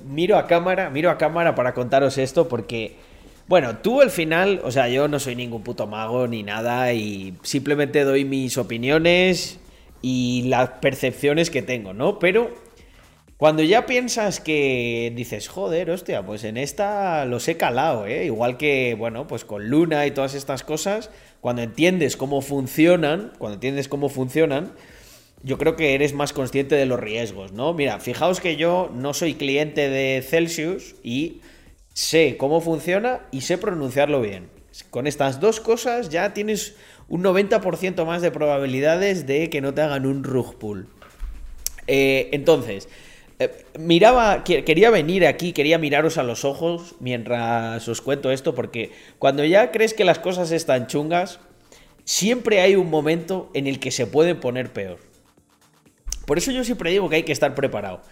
[0.05, 2.95] miro a cámara, miro a cámara para contaros esto porque
[3.47, 7.33] bueno, tú al final, o sea, yo no soy ningún puto mago ni nada y
[7.43, 9.59] simplemente doy mis opiniones
[10.01, 12.19] y las percepciones que tengo, ¿no?
[12.19, 12.53] Pero
[13.37, 18.25] cuando ya piensas que dices, joder, hostia, pues en esta los he calado, ¿eh?
[18.25, 23.55] Igual que, bueno, pues con Luna y todas estas cosas, cuando entiendes cómo funcionan, cuando
[23.55, 24.73] entiendes cómo funcionan,
[25.43, 27.73] yo creo que eres más consciente de los riesgos, ¿no?
[27.73, 31.41] Mira, fijaos que yo no soy cliente de Celsius y
[31.97, 34.49] sé cómo funciona y sé pronunciarlo bien.
[34.91, 36.75] Con estas dos cosas ya tienes
[37.07, 40.87] un 90% más de probabilidades de que no te hagan un rug pull.
[41.87, 42.87] Eh, entonces,
[43.39, 48.91] eh, miraba, quería venir aquí, quería miraros a los ojos mientras os cuento esto, porque
[49.17, 51.39] cuando ya crees que las cosas están chungas,
[52.03, 54.99] siempre hay un momento en el que se puede poner peor.
[56.27, 58.03] Por eso yo siempre digo que hay que estar preparado.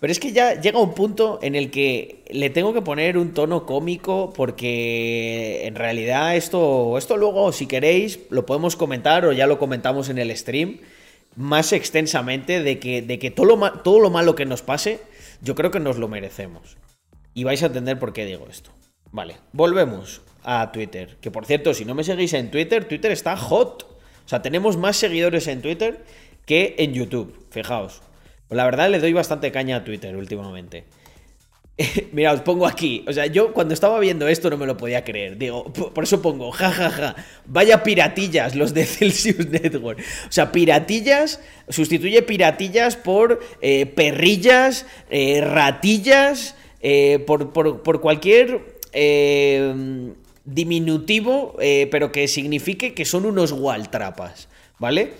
[0.00, 3.34] Pero es que ya llega un punto en el que le tengo que poner un
[3.34, 9.46] tono cómico porque en realidad esto, esto luego, si queréis, lo podemos comentar o ya
[9.46, 10.78] lo comentamos en el stream
[11.36, 15.00] más extensamente de que, de que todo, lo, todo lo malo que nos pase,
[15.42, 16.78] yo creo que nos lo merecemos.
[17.34, 18.70] Y vais a entender por qué digo esto.
[19.12, 21.18] Vale, volvemos a Twitter.
[21.20, 23.82] Que por cierto, si no me seguís en Twitter, Twitter está hot.
[24.24, 26.04] O sea, tenemos más seguidores en Twitter
[26.46, 27.46] que en YouTube.
[27.50, 28.02] Fijaos.
[28.50, 30.84] La verdad le doy bastante caña a Twitter últimamente.
[32.12, 33.04] Mira, os pongo aquí.
[33.06, 35.38] O sea, yo cuando estaba viendo esto no me lo podía creer.
[35.38, 36.90] Digo, por eso pongo, jajaja.
[36.90, 37.24] Ja, ja.
[37.46, 39.98] Vaya piratillas los de Celsius Network.
[40.00, 48.80] O sea, piratillas, sustituye piratillas por eh, perrillas, eh, ratillas, eh, por, por, cualquier
[50.44, 51.56] diminutivo,
[51.90, 54.48] pero que signifique que son unos waltrapas.
[54.80, 55.12] ¿Vale?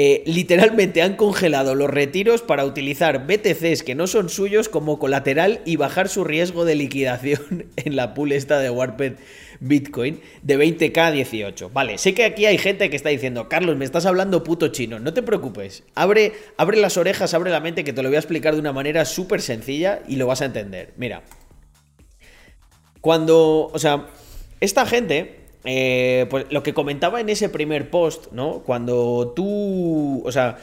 [0.00, 5.60] Eh, literalmente han congelado los retiros para utilizar BTCs que no son suyos como colateral
[5.64, 9.14] y bajar su riesgo de liquidación en la pool esta de Warped
[9.58, 11.70] Bitcoin de 20k a 18.
[11.70, 15.00] Vale, sé que aquí hay gente que está diciendo, Carlos, me estás hablando puto chino.
[15.00, 18.20] No te preocupes, abre, abre las orejas, abre la mente que te lo voy a
[18.20, 20.92] explicar de una manera súper sencilla y lo vas a entender.
[20.96, 21.24] Mira,
[23.00, 24.06] cuando, o sea,
[24.60, 28.62] esta gente, eh, pues lo que comentaba en ese primer post, ¿no?
[28.64, 30.58] Cuando tú, o sea,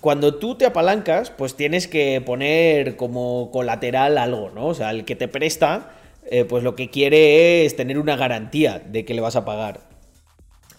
[0.00, 4.66] cuando tú te apalancas, pues tienes que poner como colateral algo, ¿no?
[4.66, 5.94] O sea, el que te presta,
[6.30, 9.80] eh, pues lo que quiere es tener una garantía de que le vas a pagar.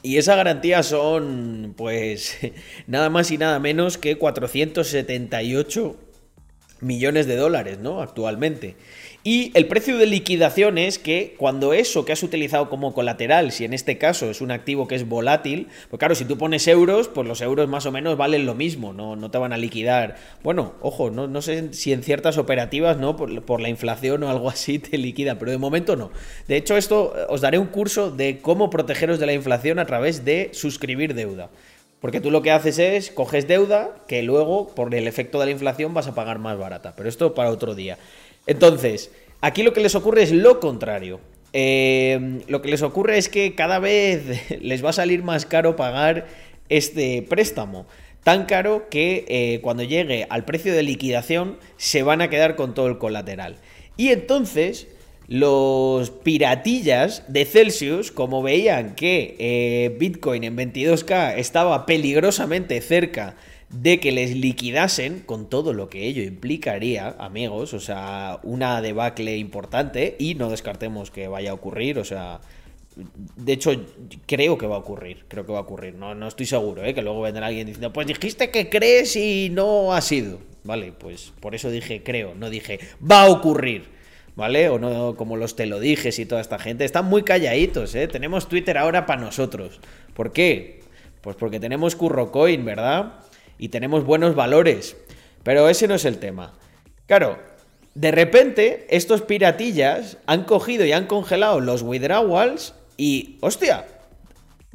[0.02, 2.38] Y esa garantía son, pues,
[2.88, 5.96] nada más y nada menos que 478
[6.82, 8.02] millones de dólares, ¿no?
[8.02, 8.76] Actualmente.
[9.28, 13.66] Y el precio de liquidación es que cuando eso que has utilizado como colateral, si
[13.66, 17.08] en este caso es un activo que es volátil, pues claro, si tú pones euros,
[17.08, 20.18] pues los euros más o menos valen lo mismo, no, no te van a liquidar.
[20.44, 23.16] Bueno, ojo, no, no sé si en ciertas operativas, ¿no?
[23.16, 26.12] Por, por, la inflación o algo así te liquida, pero de momento no.
[26.48, 30.24] De hecho, esto os daré un curso de cómo protegeros de la inflación a través
[30.24, 31.50] de suscribir deuda.
[32.00, 35.52] Porque tú lo que haces es, coges deuda que luego, por el efecto de la
[35.52, 36.94] inflación, vas a pagar más barata.
[36.96, 37.98] Pero esto para otro día.
[38.48, 41.20] Entonces, aquí lo que les ocurre es lo contrario.
[41.54, 45.76] Eh, lo que les ocurre es que cada vez les va a salir más caro
[45.76, 46.28] pagar
[46.70, 47.88] este préstamo.
[48.24, 52.74] Tan caro que eh, cuando llegue al precio de liquidación se van a quedar con
[52.74, 53.58] todo el colateral.
[53.98, 54.88] Y entonces
[55.28, 63.36] los piratillas de Celsius, como veían que eh, Bitcoin en 22K estaba peligrosamente cerca
[63.70, 69.38] de que les liquidasen con todo lo que ello implicaría, amigos, o sea, una debacle
[69.38, 72.42] importante y no descartemos que vaya a ocurrir, o sea,
[72.96, 73.72] de hecho
[74.28, 76.94] creo que va a ocurrir, creo que va a ocurrir, no, no estoy seguro, ¿eh?
[76.94, 81.34] que luego vendrá alguien diciendo, pues dijiste que crees y no ha sido, vale, pues
[81.40, 83.95] por eso dije creo, no dije va a ocurrir.
[84.36, 84.70] ¿Vale?
[84.70, 86.84] O no como los te lo dijes y toda esta gente.
[86.84, 88.08] Están muy calladitos, ¿eh?
[88.08, 89.80] Tenemos Twitter ahora para nosotros.
[90.14, 90.82] ¿Por qué?
[91.22, 93.22] Pues porque tenemos CurroCoin, ¿verdad?
[93.58, 94.98] y tenemos buenos valores.
[95.44, 96.54] Pero ese no es el tema.
[97.08, 97.38] Claro,
[97.94, 103.86] de repente estos piratillas han cogido y han congelado los withdrawals y, hostia,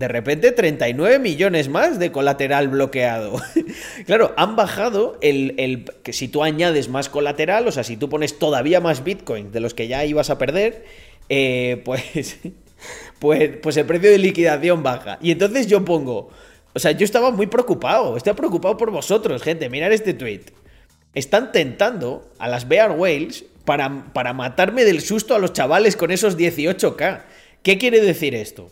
[0.01, 3.39] de repente 39 millones más de colateral bloqueado.
[4.07, 8.09] claro, han bajado el, el, que si tú añades más colateral, o sea, si tú
[8.09, 10.87] pones todavía más Bitcoin de los que ya ibas a perder,
[11.29, 12.39] eh, pues,
[13.19, 15.19] pues, pues el precio de liquidación baja.
[15.21, 16.31] Y entonces yo pongo,
[16.73, 18.17] o sea, yo estaba muy preocupado.
[18.17, 19.69] Estoy preocupado por vosotros, gente.
[19.69, 20.45] Mirad este tweet.
[21.13, 26.11] Están tentando a las Bear Whales para, para matarme del susto a los chavales con
[26.11, 27.21] esos 18k.
[27.63, 28.71] ¿Qué quiere decir esto?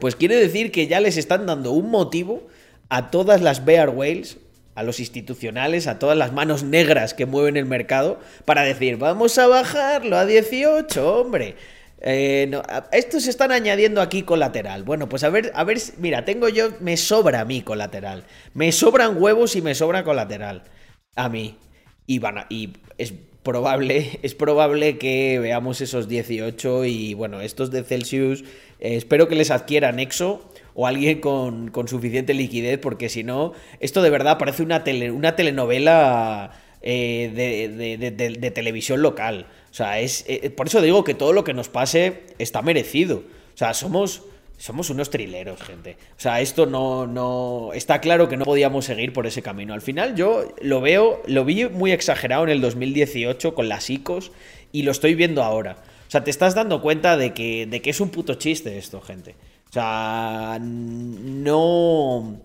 [0.00, 2.46] Pues quiere decir que ya les están dando un motivo
[2.88, 4.38] a todas las Bear Whales,
[4.74, 9.38] a los institucionales, a todas las manos negras que mueven el mercado, para decir, vamos
[9.38, 11.56] a bajarlo a 18, hombre.
[12.02, 12.50] Eh,
[12.92, 14.84] estos están añadiendo aquí colateral.
[14.84, 18.24] Bueno, pues a ver, a ver, mira, tengo yo, me sobra a mí colateral.
[18.54, 20.62] Me sobran huevos y me sobra colateral.
[21.14, 21.56] A mí.
[22.06, 27.84] Y, van y es probable, es probable que veamos esos 18 y bueno, estos de
[27.84, 28.44] Celsius,
[28.80, 34.02] eh, espero que les adquiera Nexo o alguien con, suficiente liquidez, porque si no, esto
[34.02, 36.52] de verdad parece una, una telenovela
[36.82, 37.30] eh,
[38.38, 39.46] de televisión local.
[39.70, 43.22] O sea, es, eh, por eso digo que todo lo que nos pase está merecido.
[43.54, 44.22] O sea, somos,
[44.58, 45.96] somos unos trileros, gente.
[46.16, 47.70] O sea, esto no, no.
[47.72, 49.72] Está claro que no podíamos seguir por ese camino.
[49.72, 54.32] Al final, yo lo veo, lo vi muy exagerado en el 2018 con las ICOs
[54.72, 55.76] y lo estoy viendo ahora.
[56.10, 59.00] O sea, te estás dando cuenta de que, de que es un puto chiste esto,
[59.00, 59.36] gente.
[59.68, 62.40] O sea, no.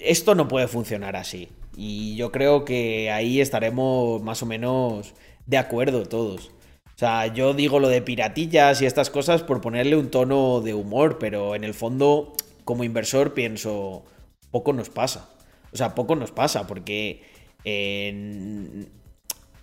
[0.00, 1.50] Esto no puede funcionar así.
[1.76, 5.12] Y yo creo que ahí estaremos más o menos
[5.44, 6.52] de acuerdo todos.
[6.94, 10.72] O sea, yo digo lo de piratillas y estas cosas por ponerle un tono de
[10.72, 12.32] humor, pero en el fondo,
[12.64, 14.06] como inversor, pienso,
[14.50, 15.28] poco nos pasa.
[15.70, 17.20] O sea, poco nos pasa, porque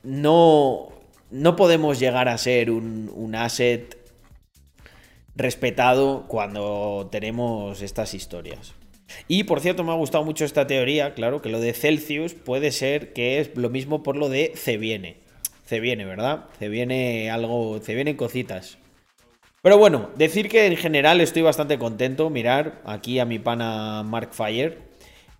[0.04, 0.99] no,
[1.32, 3.98] no podemos llegar a ser un, un asset
[5.36, 8.74] respetado cuando tenemos estas historias.
[9.28, 12.72] Y por cierto, me ha gustado mucho esta teoría, claro, que lo de Celsius puede
[12.72, 15.18] ser que es lo mismo por lo de C viene.
[15.66, 16.46] Se viene, ¿verdad?
[16.58, 18.78] Se viene algo, se vienen cositas.
[19.62, 22.30] Pero bueno, decir que en general estoy bastante contento.
[22.30, 24.80] Mirar aquí a mi pana Mark Fire,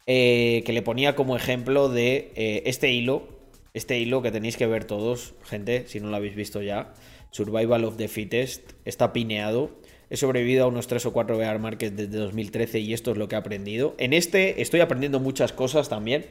[0.06, 3.39] eh, que le ponía como ejemplo de eh, este hilo,
[3.74, 6.94] este hilo que tenéis que ver todos, gente, si no lo habéis visto ya.
[7.32, 9.70] Survival of the Fittest, está pineado.
[10.10, 13.28] He sobrevivido a unos 3 o 4 bear markets desde 2013 y esto es lo
[13.28, 13.94] que he aprendido.
[14.00, 16.26] En este estoy aprendiendo muchas cosas también.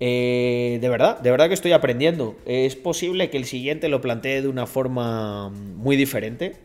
[0.00, 2.36] Eh, de verdad, de verdad que estoy aprendiendo.
[2.44, 6.56] Es posible que el siguiente lo plantee de una forma muy diferente.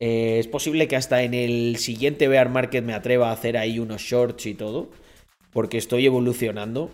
[0.00, 3.78] Eh, es posible que hasta en el siguiente bear market me atreva a hacer ahí
[3.78, 4.90] unos shorts y todo.
[5.52, 6.90] Porque estoy evolucionando.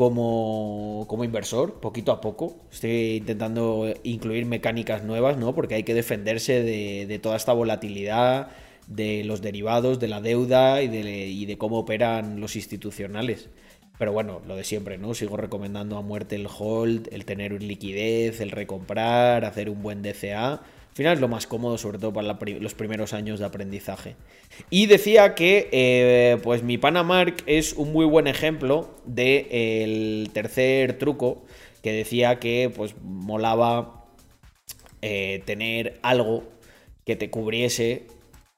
[0.00, 2.56] Como, como inversor, poquito a poco.
[2.72, 5.54] Estoy intentando incluir mecánicas nuevas, ¿no?
[5.54, 8.48] Porque hay que defenderse de, de toda esta volatilidad,
[8.86, 13.50] de los derivados, de la deuda y de, y de cómo operan los institucionales.
[13.98, 15.12] Pero bueno, lo de siempre, ¿no?
[15.12, 20.62] Sigo recomendando a muerte el hold, el tener liquidez, el recomprar, hacer un buen DCA.
[21.00, 24.16] Al final es lo más cómodo, sobre todo para los primeros años de aprendizaje.
[24.68, 31.42] Y decía que, eh, pues mi Panamark es un muy buen ejemplo del tercer truco,
[31.82, 34.04] que decía que, pues, molaba
[35.00, 36.44] eh, tener algo
[37.06, 38.06] que te cubriese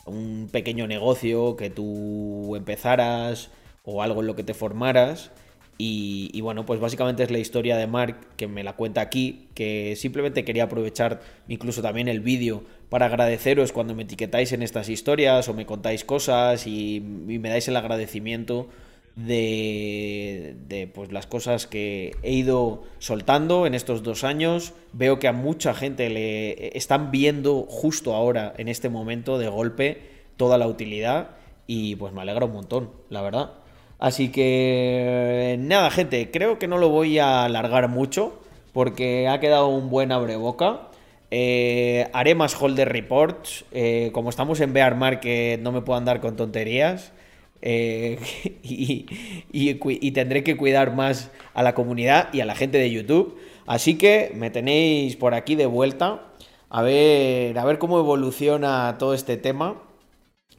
[0.04, 3.50] un pequeño negocio que tú empezaras
[3.84, 5.30] o algo en lo que te formaras.
[5.78, 9.96] Y, bueno, pues básicamente es la historia de Mark que me la cuenta aquí, que
[9.96, 15.48] simplemente quería aprovechar incluso también el vídeo para agradeceros cuando me etiquetáis en estas historias
[15.48, 18.68] o me contáis cosas y, me dais el agradecimiento
[19.16, 24.74] de, de, pues las cosas que he ido soltando en estos dos años.
[24.92, 30.02] Veo que a mucha gente le están viendo justo ahora, en este momento, de golpe,
[30.36, 31.30] toda la utilidad.
[31.66, 33.61] Y pues me alegra un montón, la verdad.
[34.02, 38.36] Así que nada, gente, creo que no lo voy a alargar mucho
[38.72, 40.88] porque ha quedado un buen abreboca.
[41.30, 43.64] Eh, haré más holder reports.
[43.70, 47.12] Eh, como estamos en Bear Market, no me puedo andar con tonterías.
[47.60, 48.18] Eh,
[48.64, 53.38] y, tendré que cuidar más a la comunidad y a la gente de YouTube.
[53.66, 56.22] Así que me tenéis por aquí de vuelta.
[56.70, 59.80] A ver, a ver cómo evoluciona todo este tema.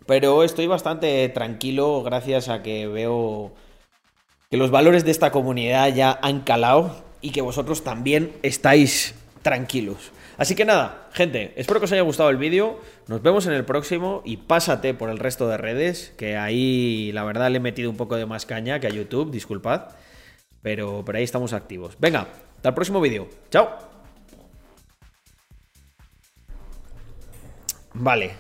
[0.06, 3.54] Pero estoy bastante tranquilo gracias a que veo
[4.50, 10.12] que los valores de esta comunidad ya han calado y que vosotros también estáis tranquilos.
[10.38, 12.80] Así que nada, gente, espero que os haya gustado el vídeo.
[13.08, 17.24] Nos vemos en el próximo y pásate por el resto de redes, que ahí la
[17.24, 19.90] verdad le he metido un poco de más caña que a YouTube, disculpad.
[20.62, 21.96] Pero, pero ahí estamos activos.
[22.00, 23.28] Venga, hasta el próximo vídeo.
[23.52, 23.70] Chao.
[27.94, 28.32] Vale,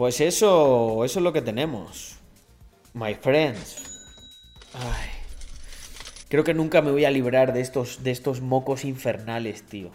[0.00, 2.16] pues eso, eso es lo que tenemos.
[2.94, 4.00] My friends.
[4.72, 5.10] Ay.
[6.30, 9.90] Creo que nunca me voy a librar de estos, de estos mocos infernales, tío.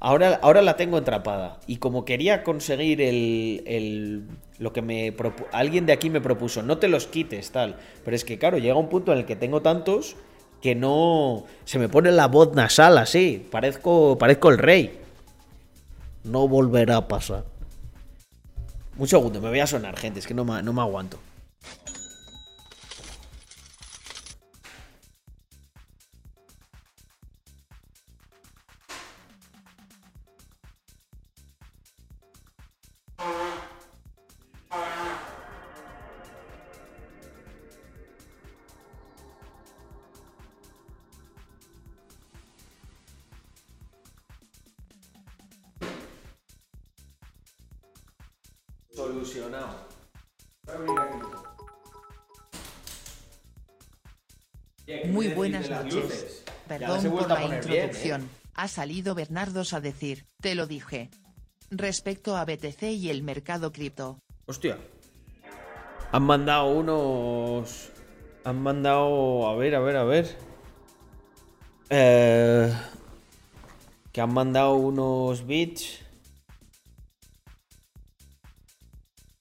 [0.00, 1.60] Ahora, ahora la tengo atrapada.
[1.66, 4.28] Y como quería conseguir el, el
[4.58, 5.16] lo que me
[5.52, 7.76] alguien de aquí me propuso, no te los quites, tal.
[8.04, 10.14] Pero es que, claro, llega un punto en el que tengo tantos
[10.60, 11.44] que no.
[11.64, 13.48] Se me pone la voz nasal así.
[13.50, 15.00] Parezco, parezco el rey.
[16.22, 17.51] No volverá a pasar.
[19.02, 21.18] Un segundo, me voy a sonar, gente, es que no me, no me aguanto.
[58.62, 61.10] Ha salido Bernardos a decir, te lo dije.
[61.72, 64.20] Respecto a BTC y el mercado cripto.
[64.46, 64.78] Hostia.
[66.12, 67.90] Han mandado unos...
[68.44, 69.48] Han mandado...
[69.48, 70.36] A ver, a ver, a ver.
[71.90, 72.72] Eh...
[74.12, 75.98] Que han mandado unos bits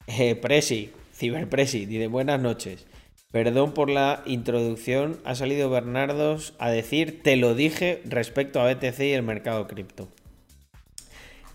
[0.08, 2.88] Eh, Presi, Ciberpresi, dice buenas noches.
[3.32, 5.20] Perdón por la introducción.
[5.24, 10.10] Ha salido Bernardos a decir te lo dije respecto a BTC y el mercado cripto.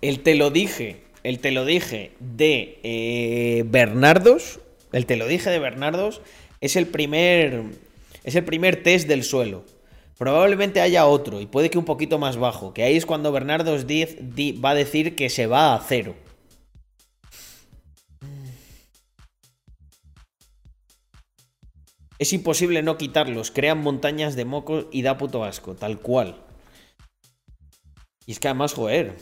[0.01, 4.61] El te lo dije, el te lo dije de eh, Bernardos,
[4.93, 6.23] el te lo dije de Bernardos
[6.61, 7.63] es el primer
[8.25, 9.65] es el primer test del suelo.
[10.19, 13.85] Probablemente haya otro y puede que un poquito más bajo, que ahí es cuando Bernardos
[13.85, 16.15] va a decir que se va a cero.
[22.19, 26.43] Es imposible no quitarlos, crean montañas de moco y da puto asco, tal cual.
[28.25, 29.17] Y es que además, joder,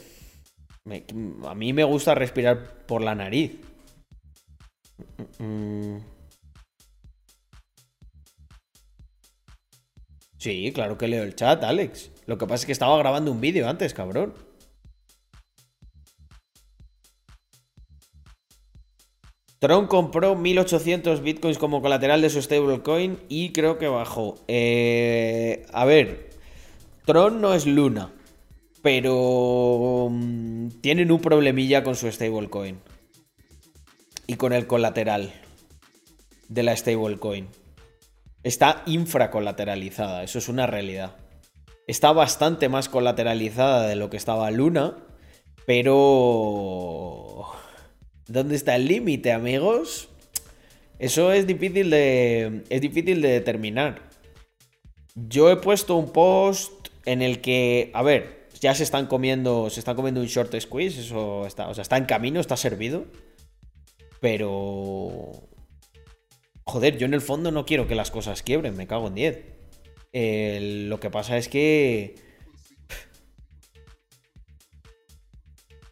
[1.47, 3.59] a mí me gusta respirar por la nariz.
[10.39, 12.11] Sí, claro que leo el chat, Alex.
[12.27, 14.35] Lo que pasa es que estaba grabando un vídeo antes, cabrón.
[19.65, 24.35] Tron compró 1800 bitcoins como colateral de su stablecoin y creo que bajó.
[24.47, 26.29] Eh, a ver,
[27.07, 28.13] Tron no es Luna,
[28.83, 32.79] pero mm, tienen un problemilla con su stablecoin
[34.27, 35.33] y con el colateral
[36.51, 37.49] de la stablecoin.
[38.43, 41.17] está infracolateralizada, eso es una realidad.
[41.87, 44.99] Está bastante más colateralizada de lo que estaba Luna,
[45.65, 47.47] pero...
[48.27, 50.09] ¿Dónde está el límite, amigos?
[50.99, 52.63] Eso es difícil de.
[52.71, 54.09] Es difícil de determinar.
[55.15, 57.91] Yo he puesto un post en el que.
[57.95, 59.69] A ver, ya se están comiendo.
[59.69, 61.01] Se están comiendo un short squeeze.
[61.01, 61.69] Eso está.
[61.69, 63.07] O sea, está en camino, está servido.
[64.21, 65.33] Pero.
[66.65, 70.89] Joder, yo en el fondo no quiero que las cosas quiebren, me cago en 10.
[70.89, 72.15] lo que pasa es que.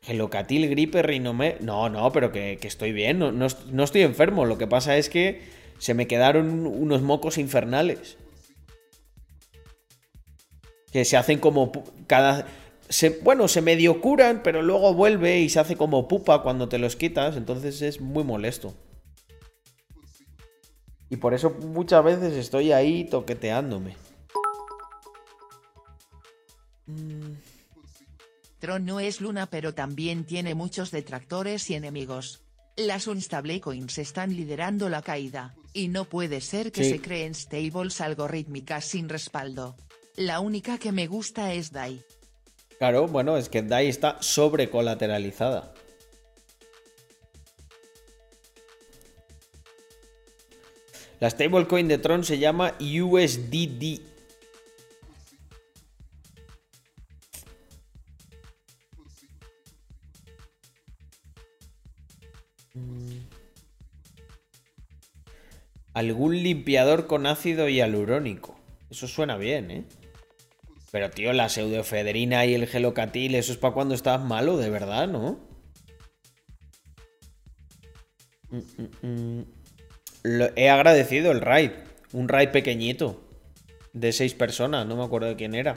[0.03, 1.57] Gelocatil, gripe, rinome.
[1.61, 4.45] No, no, pero que, estoy bien, no, no, estoy enfermo.
[4.45, 5.43] Lo que pasa es que
[5.79, 8.19] se me quedaron unos mocos infernales.
[10.91, 11.71] Que se hacen como
[12.09, 12.47] cada.
[13.23, 16.97] bueno, se medio curan, pero luego vuelve y se hace como pupa cuando te los
[16.97, 17.37] quitas.
[17.37, 18.75] Entonces es muy molesto.
[21.11, 23.95] Y por eso muchas veces estoy ahí toqueteándome.
[26.87, 27.22] Mm.
[28.63, 32.45] Tron no es Luna pero también tiene muchos detractores y enemigos.
[32.77, 38.01] Las unstable coins están liderando la caída, y no puede ser que se creen stables
[38.01, 39.75] algorítmicas sin respaldo.
[40.15, 42.05] La única que me gusta es DAI.
[42.79, 45.75] Claro, bueno, es que DAI está sobrecolateralizada.
[51.19, 54.12] La stablecoin de Tron se llama USDD
[65.95, 68.59] Algún limpiador con ácido hialurónico.
[68.91, 69.85] Eso suena bien, ¿eh?
[70.91, 75.09] Pero, tío, la pseudoefedrina y el gelocatil, eso es para cuando estás malo, de verdad,
[75.09, 75.41] ¿no?
[78.51, 79.45] Mm, mm,
[80.27, 80.43] mm.
[80.57, 81.71] he agradecido el raid.
[82.13, 83.23] Un raid pequeñito.
[83.95, 85.77] De seis personas, no me acuerdo de quién era.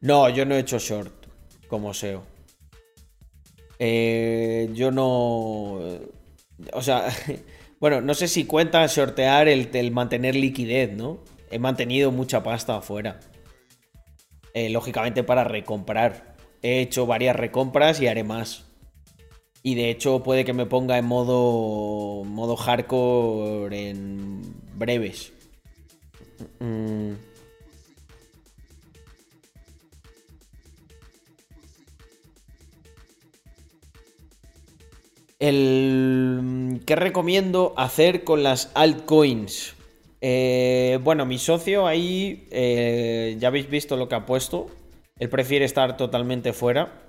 [0.00, 1.26] No, yo no he hecho short
[1.68, 2.35] como SEO.
[3.78, 5.78] Eh, yo no.
[6.72, 7.08] O sea,
[7.80, 11.18] bueno, no sé si cuenta sortear el, mantener liquidez, ¿no?
[11.50, 13.20] He mantenido mucha pasta afuera.
[14.54, 16.36] Eh, lógicamente para recomprar.
[16.62, 18.64] He hecho varias recompras y haré más.
[19.62, 24.42] Y de hecho puede que me ponga en modo, modo hardcore en
[24.74, 25.32] breves.
[26.60, 27.12] Mm.
[35.38, 39.74] El, ¿Qué recomiendo hacer con las altcoins?
[40.22, 44.68] Eh, bueno, mi socio ahí, eh, ya habéis visto lo que ha puesto.
[45.18, 47.02] Él prefiere estar totalmente fuera.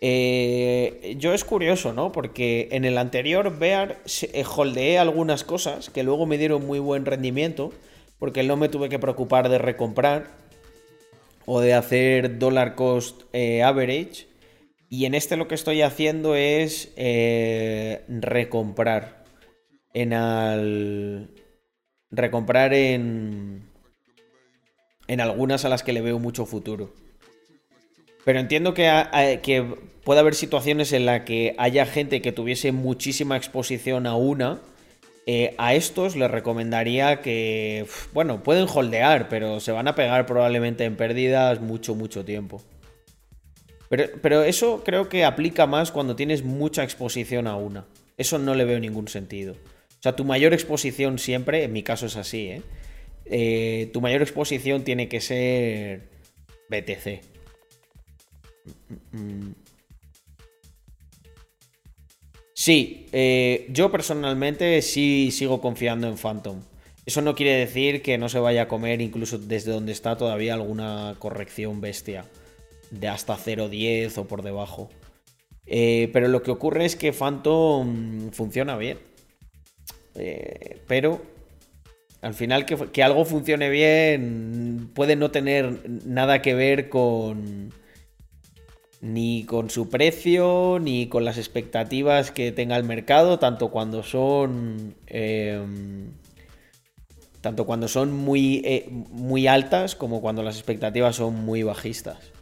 [0.00, 2.12] Eh, yo es curioso, ¿no?
[2.12, 3.98] Porque en el anterior Bear
[4.54, 7.72] holdeé algunas cosas que luego me dieron muy buen rendimiento.
[8.20, 10.28] Porque no me tuve que preocupar de recomprar
[11.46, 14.26] o de hacer dollar cost average.
[14.88, 19.24] Y en este lo que estoy haciendo es eh, recomprar.
[19.92, 21.30] En al.
[22.10, 23.68] Recomprar en.
[25.08, 26.92] En algunas a las que le veo mucho futuro.
[28.24, 28.90] Pero entiendo que,
[29.42, 29.62] que
[30.04, 34.60] puede haber situaciones en las que haya gente que tuviese muchísima exposición a una.
[35.28, 40.84] Eh, a estos les recomendaría que, bueno, pueden holdear, pero se van a pegar probablemente
[40.84, 42.62] en pérdidas mucho, mucho tiempo.
[43.88, 47.86] Pero, eso creo que aplica más cuando tienes mucha exposición a una.
[48.16, 49.54] Eso no le veo ningún sentido.
[49.54, 52.62] O sea, tu mayor exposición siempre, en mi caso es así, ¿eh?
[53.26, 56.08] eh tu mayor exposición tiene que ser
[56.68, 57.20] BTC.
[62.54, 66.62] Sí, eh, yo personalmente sí sigo confiando en Phantom.
[67.04, 70.54] Eso no quiere decir que no se vaya a comer incluso desde donde está todavía
[70.54, 72.24] alguna corrección bestia
[72.90, 74.90] de hasta 0.10 o por debajo.
[75.66, 78.98] Eh, pero lo que ocurre es que Phantom funciona bien.
[80.14, 81.20] Eh, pero
[82.22, 87.72] al final que, algo funcione bien puede no tener nada que ver con
[89.02, 94.94] ni con su precio ni con las expectativas que tenga el mercado, tanto cuando son
[95.06, 96.12] em,
[97.42, 102.35] tanto cuando son muy, eh, muy altas como cuando las expectativas son muy bajistas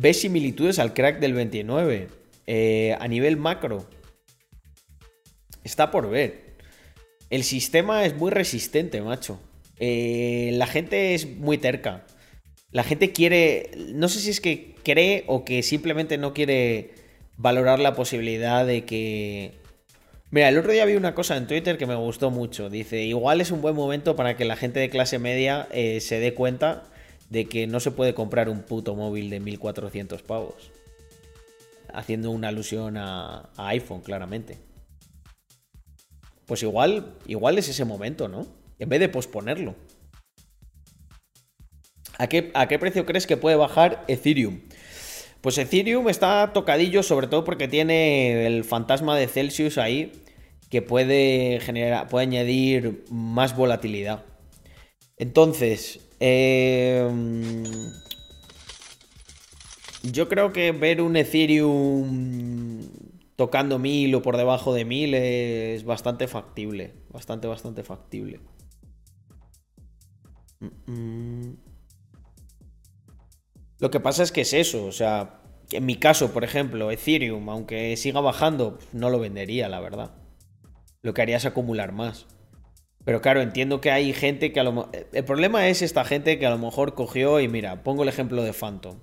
[0.00, 2.08] ve similitudes al crack del 29.
[2.46, 3.86] Eh, a nivel macro,
[5.62, 6.56] está por ver.
[7.28, 9.38] El sistema es muy resistente, macho.
[9.78, 12.06] Eh, la gente es muy terca.
[12.72, 16.94] La gente quiere, no sé si es que cree o que simplemente no quiere
[17.36, 19.60] valorar la posibilidad de que
[20.32, 22.70] Mira, el otro día vi una cosa en Twitter que me gustó mucho.
[22.70, 26.20] Dice, igual es un buen momento para que la gente de clase media eh, se
[26.20, 26.84] dé cuenta
[27.30, 30.70] de que no se puede comprar un puto móvil de 1400 pavos.
[31.94, 34.58] Haciendo una alusión a, iPhone, claramente.
[36.46, 38.46] Pues igual, igual es ese momento, ¿no?
[38.78, 39.76] En vez de posponerlo.
[42.18, 44.60] ¿A qué, ¿A qué precio crees que puede bajar Ethereum?
[45.40, 50.12] Pues Ethereum está tocadillo, sobre todo porque tiene el fantasma de Celsius ahí,
[50.68, 54.24] que puede generar, puede añadir más volatilidad.
[55.16, 57.64] Entonces, em,
[60.02, 62.80] yo creo que ver un Ethereum
[63.36, 66.94] tocando 1000 o por debajo de 1000 es bastante factible.
[67.08, 68.40] Bastante, bastante factible.
[70.60, 71.56] Mm, mm.
[73.78, 75.40] Lo que pasa es que es eso, o sea,
[75.72, 80.14] en mi caso, por ejemplo, Ethereum, aunque siga bajando, no lo vendería, la verdad.
[81.02, 82.26] Lo que haría es acumular más.
[83.04, 86.46] Pero claro, entiendo que hay gente que a lo El problema es esta gente que
[86.46, 88.98] a lo mejor cogió y mira, pongo el ejemplo de Phantom.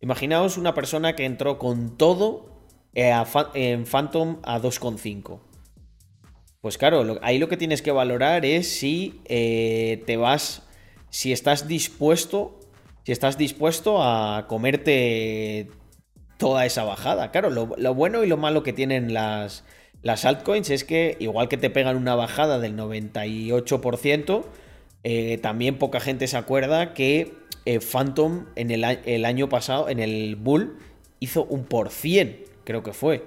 [0.00, 2.62] Imaginaos una persona que entró con todo
[2.94, 3.12] eh,
[3.54, 5.40] en Phantom a 2,5.
[6.60, 10.62] Pues claro, ahí lo que tienes que valorar es si eh, te vas,
[11.10, 12.58] si estás dispuesto
[13.08, 15.70] si estás dispuesto a comerte
[16.36, 17.30] toda esa bajada.
[17.30, 19.64] Claro, lo, bueno y lo malo que tienen las,
[20.02, 24.44] las altcoins es que igual que te pegan una bajada del 98%,
[25.04, 27.34] eh, también poca gente se acuerda que
[27.64, 30.78] eh, Phantom en el, el, año pasado, en el Bull,
[31.20, 33.24] hizo un por cien, creo que fue.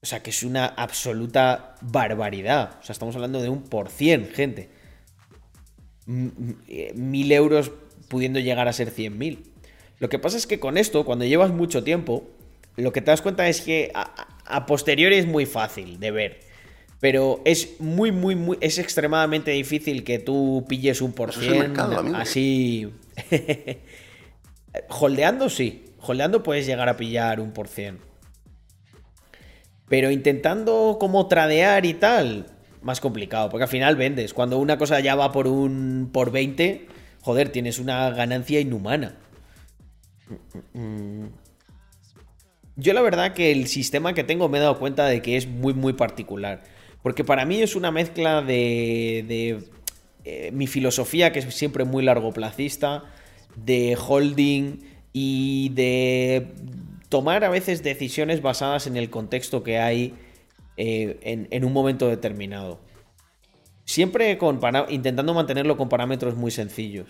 [0.00, 2.78] O sea, que es una absoluta barbaridad.
[2.80, 4.70] O sea, estamos hablando de un por cien, gente.
[6.06, 7.72] Mil euros
[8.08, 9.38] pudiendo llegar a ser 100.000.
[9.98, 12.28] Lo que pasa es que con esto, cuando llevas mucho tiempo,
[12.76, 13.92] lo que te das cuenta es que
[14.48, 16.40] a, posteriori es muy fácil de ver.
[17.00, 18.58] Pero es muy, muy, muy.
[18.60, 21.78] Es extremadamente difícil que tú pilles un por cien
[22.16, 22.92] así.
[24.88, 25.84] Holdeando sí.
[26.00, 27.98] Holdeando puedes llegar a pillar un por cien.
[29.88, 32.46] Pero intentando como tradear y tal,
[32.82, 33.48] más complicado.
[33.48, 34.34] Porque al final vendes.
[34.34, 36.10] Cuando una cosa ya va por un.
[36.12, 36.88] por 20
[37.28, 39.16] joder, tienes una ganancia inhumana.
[42.78, 45.48] Yo la verdad que el sistema que tengo me he dado cuenta de que es
[45.48, 46.62] muy muy particular.
[47.02, 49.58] Porque para mí es una mezcla de, de
[50.24, 53.02] eh, mi filosofía, que es siempre muy largoplacista,
[53.56, 54.80] de holding
[55.12, 56.46] y de
[57.08, 60.14] tomar a veces decisiones basadas en el contexto que hay
[60.76, 62.78] eh, en un momento determinado.
[63.86, 64.38] Siempre
[64.88, 67.08] intentando mantenerlo con parámetros muy sencillos.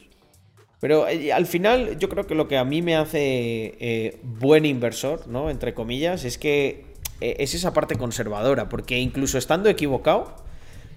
[0.80, 4.64] Pero eh, al final yo creo que lo que a mí me hace eh, buen
[4.64, 5.50] inversor, ¿no?
[5.50, 6.86] Entre comillas, es que
[7.20, 8.68] eh, es esa parte conservadora.
[8.68, 10.36] Porque incluso estando equivocado,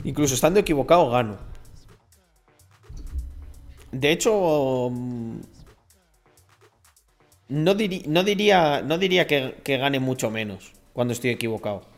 [0.04, 1.38] incluso estando equivocado gano.
[3.92, 5.40] De hecho, mm,
[7.50, 11.91] no, diría, no diría que gane mucho menos cuando estoy equivocado.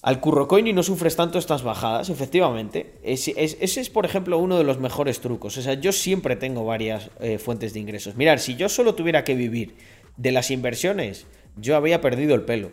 [0.00, 2.94] Al currocoin y no sufres tanto estas bajadas, efectivamente.
[3.02, 5.56] ese es, por ejemplo, uno de los mejores trucos.
[5.56, 8.14] O sea, yo siempre tengo varias eh, fuentes de ingresos.
[8.14, 9.74] Mirar, si yo solo tuviera que vivir
[10.16, 11.26] de las inversiones,
[11.56, 12.70] yo habría perdido el pelo.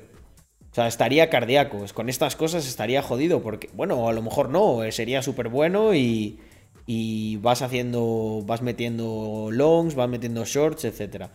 [0.71, 1.83] O sea, estaría cardíaco.
[1.95, 3.41] Con estas cosas estaría jodido.
[3.41, 4.83] Porque, bueno, a lo mejor no.
[4.83, 6.39] Eh, sería súper bueno y,
[6.85, 8.43] y vas haciendo.
[8.45, 11.29] Vas metiendo longs, vas metiendo shorts, etc.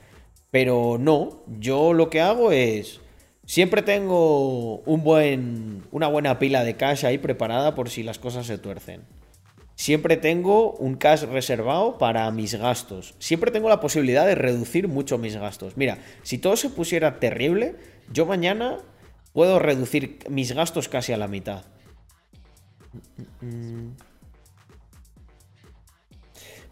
[0.52, 1.42] Pero no.
[1.58, 3.00] Yo lo que hago es
[3.46, 9.02] Siempre tengo una buena pila de cash ahí preparada por si las cosas se tuercen.
[9.74, 13.14] Siempre tengo un cash reservado para mis gastos.
[13.18, 15.76] Siempre tengo la posibilidad de reducir mucho mis gastos.
[15.76, 17.76] Mira, si todo se pusiera terrible,
[18.12, 18.76] yo mañana
[19.32, 21.64] puedo reducir mis gastos casi a la mitad.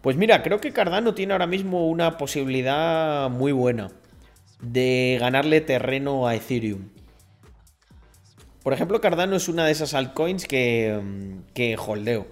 [0.01, 3.91] Pues mira, creo que Cardano tiene ahora mismo una posibilidad muy buena
[4.61, 6.89] de ganarle terreno a Ethereum.
[8.63, 12.27] Por ejemplo, Cardano es una de esas altcoins que, mm, que holdeo.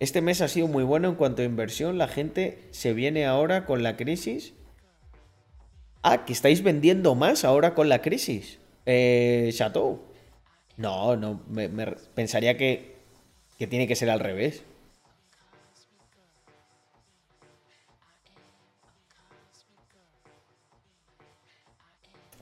[0.00, 1.98] Este mes ha sido muy bueno en cuanto a inversión.
[1.98, 4.54] La gente se viene ahora con la crisis
[6.10, 8.58] Ah, que estáis vendiendo más ahora con la crisis.
[8.86, 10.00] Eh, Chateau.
[10.78, 11.68] No, no, me,
[12.14, 12.96] pensaría que,
[13.58, 14.64] que tiene que ser al revés.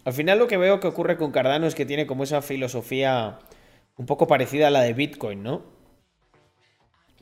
[0.05, 3.41] Al final lo que veo que ocurre con Cardano es que tiene como esa filosofía
[3.97, 5.62] un poco parecida a la de Bitcoin, ¿no?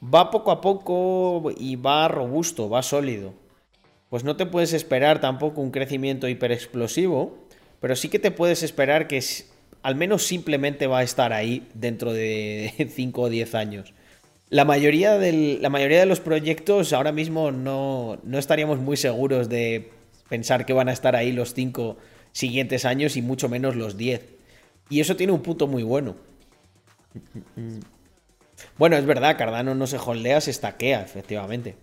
[0.02, 3.43] Va poco a poco y va robusto, va sólido.
[4.14, 7.36] Pues no te puedes esperar tampoco un crecimiento hiperexplosivo,
[7.80, 9.20] pero sí que te puedes esperar que
[9.82, 13.92] al menos simplemente va a estar ahí dentro de 5 o 10 años.
[14.50, 19.90] La mayoría, de los proyectos ahora mismo no, estaríamos muy seguros de
[20.28, 21.96] pensar que van a estar ahí los 5
[22.30, 24.22] siguientes años y mucho menos los 10.
[24.90, 26.14] Y eso tiene un punto muy bueno.
[28.78, 31.74] Bueno, es verdad, Cardano no se holdea, se estaquea, efectivamente.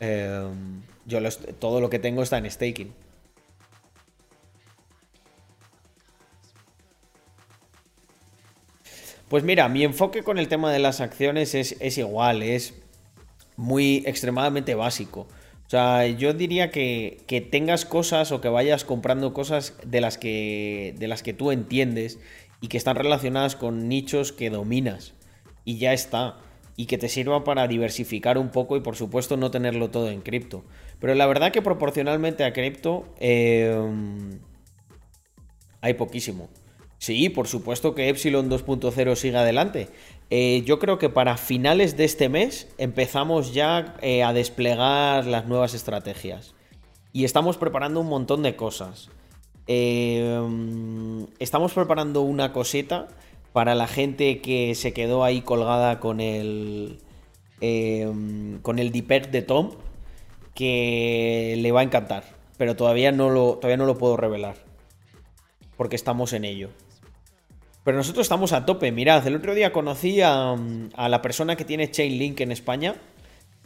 [0.00, 1.18] Em, yo
[1.58, 2.92] todo lo que tengo está en staking.
[9.28, 12.74] Pues mira, mi enfoque con el tema de las acciones es, es igual, es
[13.56, 15.26] muy extremadamente básico.
[15.66, 20.18] O sea, yo diría que, que, tengas cosas o que vayas comprando cosas de las
[20.18, 22.18] que, de las que tú entiendes
[22.60, 25.14] y que están relacionadas con nichos que dominas.
[25.64, 26.38] Y ya está.
[26.76, 30.22] Y que te sirva para diversificar un poco y por supuesto no tenerlo todo en
[30.22, 30.64] cripto.
[30.98, 34.40] Pero la verdad que proporcionalmente a cripto em,
[35.80, 36.48] hay poquísimo.
[36.98, 39.88] Sí, por supuesto que Epsilon 2.0 siga adelante.
[40.30, 45.46] Eh, yo creo que para finales de este mes empezamos ya eh, a desplegar las
[45.46, 46.54] nuevas estrategias.
[47.12, 49.10] Y estamos preparando un montón de cosas.
[49.66, 50.40] Eh,
[51.38, 53.08] estamos preparando una cosita
[53.54, 56.98] para la gente que se quedó ahí colgada con el.
[58.62, 59.70] con el Deeper de Tom.
[60.56, 62.24] Que le va a encantar.
[62.58, 64.56] Pero todavía no lo, todavía no lo puedo revelar.
[65.76, 66.70] Porque estamos en ello.
[67.84, 68.90] Pero nosotros estamos a tope.
[68.90, 70.56] Mirad, el otro día conocí a,
[70.96, 72.96] la persona que tiene Chainlink en España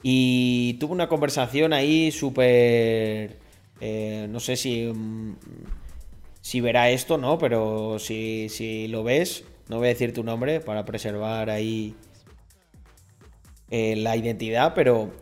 [0.02, 3.38] y tuve una conversación ahí súper...
[3.80, 4.92] Eh, no sé si,
[6.42, 7.38] si verá esto, ¿no?
[7.38, 11.94] Pero si, si lo ves, no voy a decir tu nombre para preservar ahí
[13.70, 15.12] eh, la identidad, pero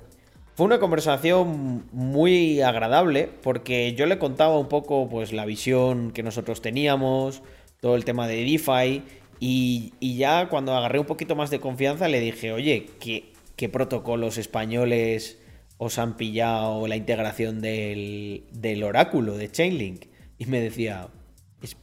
[0.54, 6.22] fue una conversación muy agradable porque yo le contaba un poco pues la visión que
[6.22, 7.42] nosotros teníamos,
[7.80, 9.02] todo el tema de DeFi.
[9.38, 14.38] Y, ya cuando agarré un poquito más de confianza le dije, oye, ¿qué, qué protocolos
[14.38, 15.38] españoles
[15.76, 20.06] os han pillado la integración del, del oráculo de Chainlink?
[20.38, 21.08] Y me decía,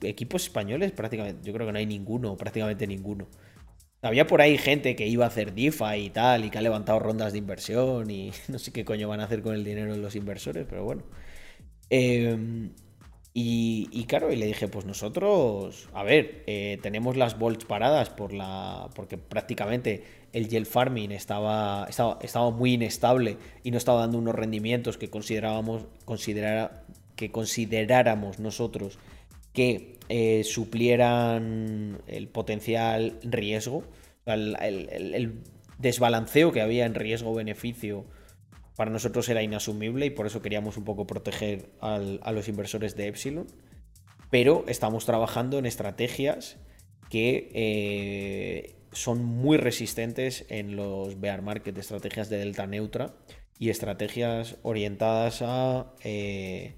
[0.01, 3.27] equipos españoles prácticamente, yo creo que no hay ninguno, prácticamente ninguno.
[4.01, 6.99] Había por ahí gente que iba a hacer DeFi y tal, y que ha levantado
[6.99, 9.99] rondas de inversión y no sé qué coño van a hacer con el dinero de
[9.99, 11.03] los inversores, pero bueno.
[11.89, 12.69] Eh,
[13.35, 18.31] y, claro, y le dije, pues nosotros, a ver, eh, tenemos las volts paradas por
[18.31, 20.03] la, porque prácticamente
[20.33, 25.09] el gel farming estaba, estaba, estaba, muy inestable y no estaba dando unos rendimientos que
[25.09, 25.85] considerábamos,
[27.15, 28.99] que consideráramos nosotros
[29.53, 33.83] que eh, suplieran el potencial riesgo,
[34.25, 35.43] el
[35.77, 38.05] desbalanceo que había en riesgo-beneficio
[38.75, 43.07] para nosotros era inasumible y por eso queríamos un poco proteger a los inversores de
[43.07, 43.47] Epsilon.
[44.31, 46.57] Pero estamos trabajando en estrategias
[47.09, 53.13] que eh, son muy resistentes en los bear market, estrategias de delta neutra
[53.59, 56.73] y estrategias orientadas a eh,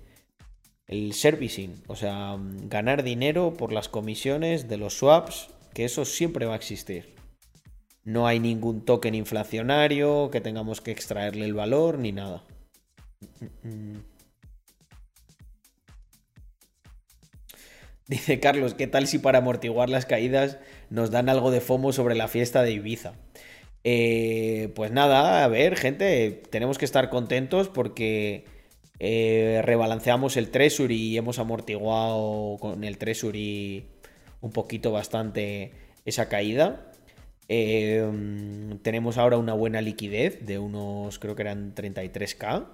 [0.88, 6.46] el servicing, o sea, ganar dinero por las comisiones de los swaps, que eso siempre
[6.46, 7.16] va a existir.
[8.04, 12.44] No hay ningún token inflacionario que tengamos que extraerle el valor ni nada.
[18.08, 20.60] Dice Carlos, ¿qué tal si para amortiguar las caídas
[20.92, 23.16] nos dan algo de FOMO sobre la fiesta de Ibiza?
[23.84, 28.46] Eh, pues nada, a ver, gente, tenemos que estar contentos porque
[29.00, 33.88] eh, rebalanceamos el Treasury y hemos amortiguado con el Treasury
[34.42, 35.74] un poquito bastante
[36.06, 36.92] esa caída.
[37.48, 42.68] Em, tenemos ahora una buena liquidez de unos, creo que eran 33k,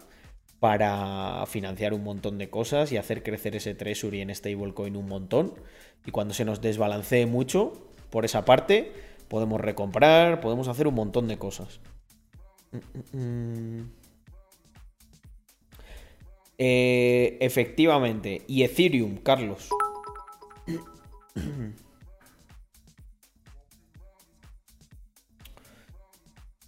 [0.59, 5.55] para financiar un montón de cosas y hacer crecer ese treasury en stablecoin un montón.
[6.05, 8.91] Y cuando se nos desbalancee mucho por esa parte,
[9.27, 11.79] podemos recomprar, podemos hacer un montón de cosas.
[12.71, 14.00] Mm, mm, mm.
[16.63, 18.43] Eh, efectivamente.
[18.47, 19.67] Y Ethereum, Carlos.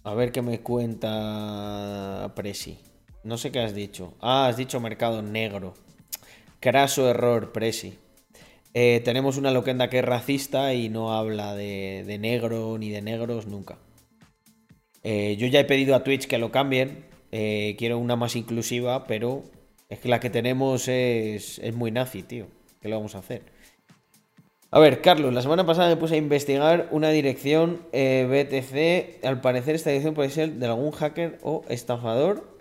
[0.02, 2.76] A ver qué me cuenta Presi.
[3.22, 4.14] No sé qué has dicho.
[4.20, 5.74] Ah, has dicho mercado negro.
[6.58, 7.96] Craso error, Presi.
[8.74, 13.46] Eh, tenemos una loquenda que es racista y no habla de, negro ni de negros
[13.46, 13.78] nunca.
[15.04, 17.06] Eh, yo ya he pedido a Twitch que lo cambien.
[17.30, 19.44] Quiero una más inclusiva, pero
[19.88, 22.46] es que la que tenemos es, es muy nazi, tío.
[22.80, 23.42] ¿Qué lo vamos a hacer?
[24.74, 29.24] A ver, Carlos, la semana pasada me puse a investigar una dirección eh, BTC.
[29.24, 32.58] Al parecer esta dirección puede ser de algún hacker o estafador.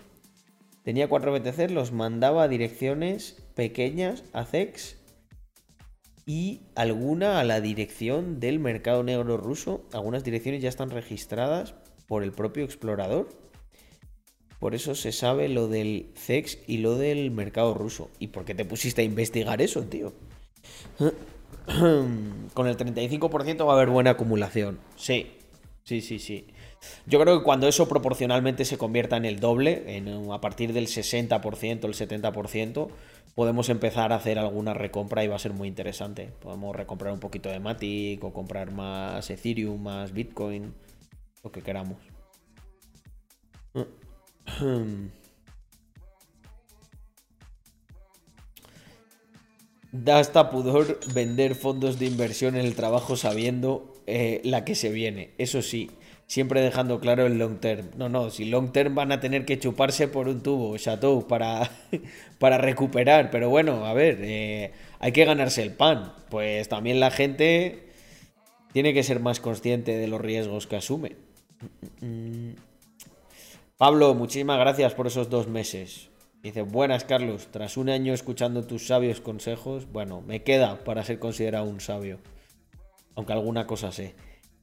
[0.84, 4.98] Tenía cuatro BTC, los mandaba a direcciones pequeñas, a CEX,
[6.28, 9.84] y alguna a la dirección del mercado negro ruso.
[9.92, 11.74] Algunas direcciones ya están registradas
[12.08, 13.30] por el propio explorador.
[14.64, 18.10] Por eso se sabe lo del CEX y lo del mercado ruso.
[18.18, 20.14] ¿Y por qué te pusiste a investigar eso, tío?
[22.54, 24.80] con el 35% va a haber buena acumulación.
[24.96, 25.34] Sí,
[25.84, 26.48] sí, sí, sí.
[27.06, 30.88] Yo creo que cuando eso proporcionalmente se convierta en el doble, en, a partir del
[30.88, 32.88] 60%, el 70%,
[33.36, 36.30] podemos empezar a hacer alguna recompra y va a ser muy interesante.
[36.40, 40.74] Podemos recomprar un poquito de Matic o comprar más Ethereum, más Bitcoin,
[41.44, 41.98] lo que queramos.
[49.94, 54.90] Da hasta pudor vender fondos de inversión en el trabajo sabiendo eh, la que se
[54.90, 55.36] viene.
[55.38, 55.92] Eso sí,
[56.26, 57.92] siempre dejando claro el long term.
[57.96, 61.70] No, no, si long term van a tener que chuparse por un tubo, Chateau, para,
[62.40, 63.30] para recuperar.
[63.30, 66.12] Pero bueno, a ver, eh, hay que ganarse el pan.
[66.32, 67.90] Pues también la gente
[68.72, 71.18] tiene que ser más consciente de los riesgos que asume.
[73.78, 76.10] Pablo, muchísimas gracias por esos dos meses.
[76.44, 81.18] Dice, buenas Carlos, tras un año escuchando tus sabios consejos, bueno, me queda para ser
[81.18, 82.20] considerado un sabio,
[83.16, 84.14] aunque alguna cosa sé.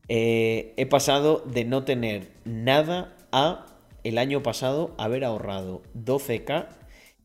[0.06, 3.66] Eh, he pasado de no tener nada a
[4.04, 6.68] el año pasado haber ahorrado 12k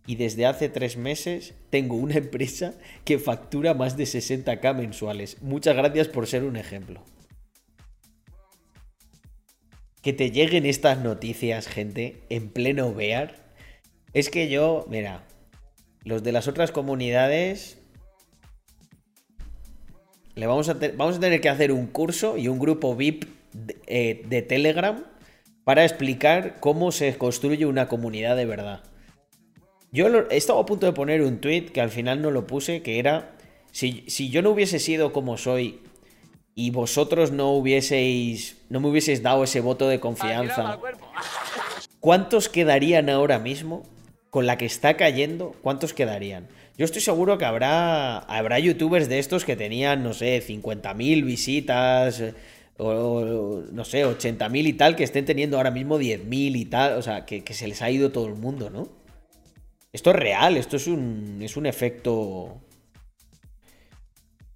[0.07, 2.73] y desde hace tres meses tengo una empresa
[3.03, 5.39] que factura más de 60k mensuales.
[5.43, 7.03] Muchas gracias por ser un ejemplo.
[10.05, 13.37] Que te lleguen estas noticias, gente, en pleno bear
[14.13, 15.25] es que yo, mira,
[16.03, 17.79] los de las otras comunidades.
[20.35, 23.25] Le vamos a, vamos a tener que hacer un curso y un grupo VIP
[23.87, 25.03] eh, de, Telegram
[25.63, 28.83] para explicar cómo se construye una comunidad de verdad.
[29.91, 32.83] Yo he estado a punto de poner un tweet que al final no lo puse,
[32.83, 33.35] que era,
[33.71, 35.79] si, si, yo no hubiese sido como soy
[36.53, 40.79] y vosotros no hubieseis, no me hubieseis dado ese voto de confianza,
[41.99, 43.83] ¿cuántos quedarían ahora mismo
[44.29, 46.47] con la que está cayendo, ¿cuántos quedarían?
[46.77, 52.21] Yo estoy seguro que habrá, habrá youtubers de estos que tenían, no sé, 50.000 visitas,
[52.77, 57.01] o, no sé, 80.000 y tal, que estén teniendo ahora mismo 10.000 y tal, o
[57.01, 58.89] sea, que, se les ha ido todo el mundo, ¿no?
[59.93, 62.61] Esto es real, esto es un, es un efecto...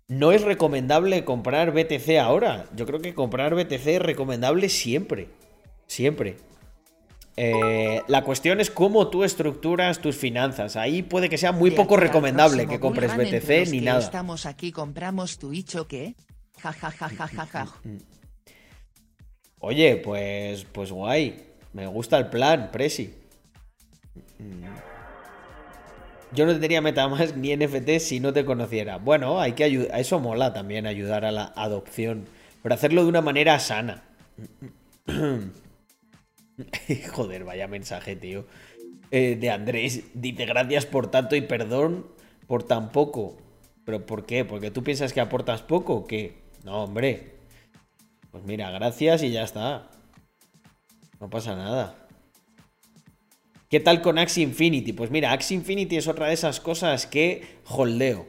[0.10, 2.66] No es recomendable comprar BTC ahora.
[2.76, 5.30] Yo creo que comprar BTC es recomendable siempre.
[5.86, 6.38] Siempre.
[7.38, 10.76] Eh, la cuestión es cómo tú estructuras tus finanzas.
[10.76, 14.00] Ahí puede que sea muy poco recomendable que compres BTC ni nada.
[14.00, 16.16] Estamos aquí, compramos tu hicho qué?
[16.58, 17.68] Ja, ja, ja, ja, ja, ja.
[19.60, 21.46] Oye, pues, pues guay.
[21.72, 23.14] Me gusta el plan, Presi.
[26.32, 28.98] Yo no tendría MetaMask ni NFT si no te conociera.
[28.98, 30.00] Bueno, hay que ayudar.
[30.00, 32.26] Eso mola también, ayudar a la adopción.
[32.62, 34.04] Pero hacerlo de una manera sana.
[37.12, 38.46] Joder, vaya mensaje, tío.
[39.12, 42.06] Eh, de Andrés, dice gracias por tanto y perdón
[42.46, 43.38] por tan poco.
[43.86, 44.46] ¿Pero por qué?
[44.46, 46.44] ¿Porque tú piensas que aportas poco qué?
[46.64, 47.38] No, hombre.
[48.30, 49.90] Pues mira, gracias y ya está.
[51.20, 51.96] No pasa nada.
[53.70, 54.94] ¿Qué tal con Axie Infinity?
[54.94, 58.26] Pues mira, Axie Infinity es otra de esas cosas que holdeo.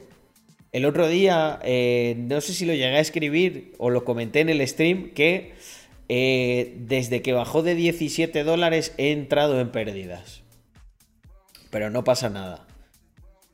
[0.71, 4.49] El otro día, eh, no sé si lo llegué a escribir o lo comenté en
[4.49, 5.53] el stream, que
[6.09, 10.43] eh, desde que bajó de 17 dólares he entrado en pérdidas.
[11.71, 12.67] Pero no pasa nada.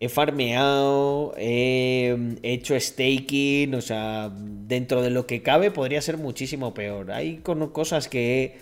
[0.01, 6.73] He farmeado, he hecho staking, o sea, dentro de lo que cabe podría ser muchísimo
[6.73, 7.13] peor.
[7.13, 8.57] Hay cosas que...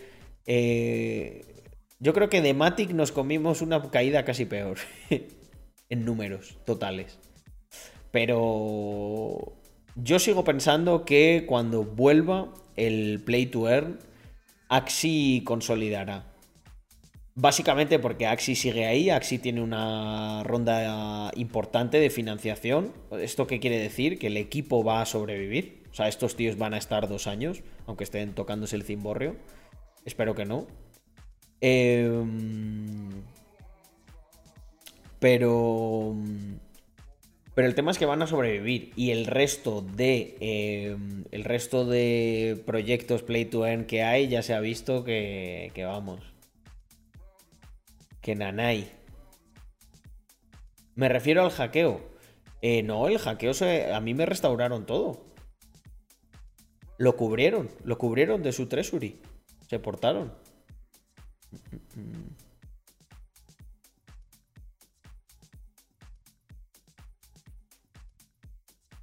[0.45, 1.54] Eh,
[1.99, 4.77] yo creo que de Matic nos comimos una caída casi peor.
[5.89, 7.19] en números totales.
[8.11, 9.53] Pero
[9.95, 13.99] yo sigo pensando que cuando vuelva el Play to Earn,
[14.69, 16.31] Axi consolidará.
[17.37, 22.93] Básicamente porque Axi sigue ahí, Axi tiene una ronda importante de financiación.
[23.11, 24.17] ¿Esto qué quiere decir?
[24.17, 25.83] Que el equipo va a sobrevivir.
[25.91, 29.35] O sea, estos tíos van a estar dos años, aunque estén tocándose el cimborrio.
[30.05, 30.67] Espero que no.
[31.61, 33.09] Em,
[35.19, 36.15] pero
[37.55, 41.85] pero el tema es que van a sobrevivir y el resto de em, el resto
[41.85, 46.19] de proyectos Play to Earn que hay ya se ha visto que, vamos.
[48.21, 48.91] Que nanay.
[50.95, 52.01] Me refiero al hackeo.
[52.61, 53.53] Eh, no, el hackeo
[53.93, 55.25] a mí me restauraron todo.
[56.97, 59.21] Lo cubrieron, lo cubrieron de su treasury.
[59.67, 60.33] Se portaron.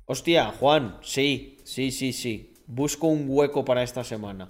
[0.06, 2.52] Hostia, Juan, sí, sí, sí, sí.
[2.66, 4.48] Busco un hueco para esta semana.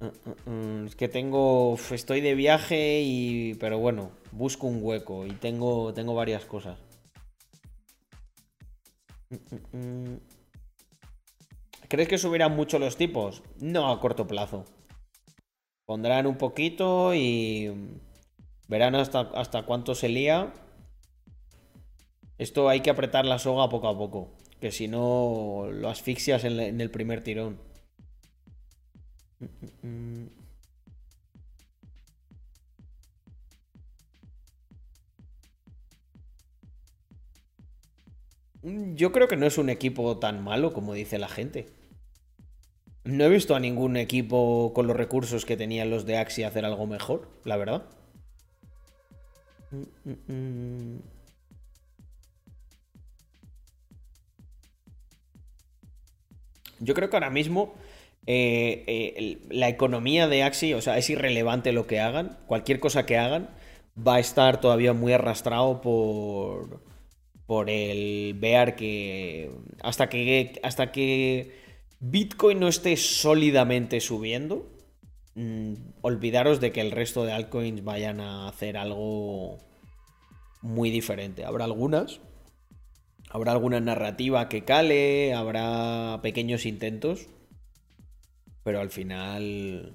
[0.00, 0.50] Mm, mm,
[0.82, 1.76] mm, es que tengo.
[1.90, 3.54] Estoy de viaje y.
[3.54, 6.78] Pero bueno, busco un hueco y tengo, tengo varias cosas.
[11.88, 13.42] ¿Crees que subirán mucho los tipos?
[13.60, 14.64] No a corto plazo.
[15.86, 17.70] Pondrán un poquito y.
[18.68, 20.52] Verán hasta, hasta cuánto se lía.
[22.38, 24.30] Esto hay que apretar la soga poco a poco.
[24.60, 27.58] Que si no, lo asfixias en el primer tirón.
[38.62, 41.68] Yo creo que no es un equipo tan malo como dice la gente.
[43.04, 46.64] No he visto a ningún equipo con los recursos que tenían los de Axi hacer
[46.64, 47.82] algo mejor, la verdad.
[56.80, 57.74] Yo creo que ahora mismo
[58.26, 63.04] eh, eh, la economía de Axi, o sea, es irrelevante lo que hagan, cualquier cosa
[63.04, 63.50] que hagan,
[63.96, 66.80] va a estar todavía muy arrastrado por,
[67.46, 69.50] por el ver que
[69.82, 71.63] hasta que hasta que
[72.00, 74.70] Bitcoin no esté sólidamente subiendo,
[75.34, 79.58] mm, olvidaros de que el resto de altcoins vayan a hacer algo
[80.62, 81.44] muy diferente.
[81.44, 82.20] Habrá algunas,
[83.30, 87.26] habrá alguna narrativa que cale, habrá pequeños intentos,
[88.62, 89.94] pero al final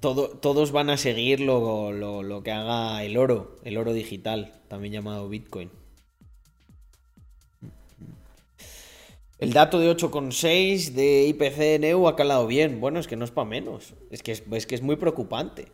[0.00, 5.28] todos van a seguir lo, lo, que haga el oro, el oro digital, también llamado
[5.28, 5.70] Bitcoin.
[9.42, 12.80] El dato de 8,6 de IPC ha calado bien.
[12.80, 13.92] Bueno, es que no es para menos.
[14.12, 15.66] Es que es, que es muy preocupante.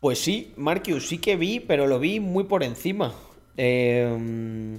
[0.00, 3.14] Pues sí, Marcus, sí que vi, pero lo vi muy por encima.
[3.56, 4.78] Eh...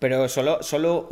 [0.00, 1.08] Pero solo, solo,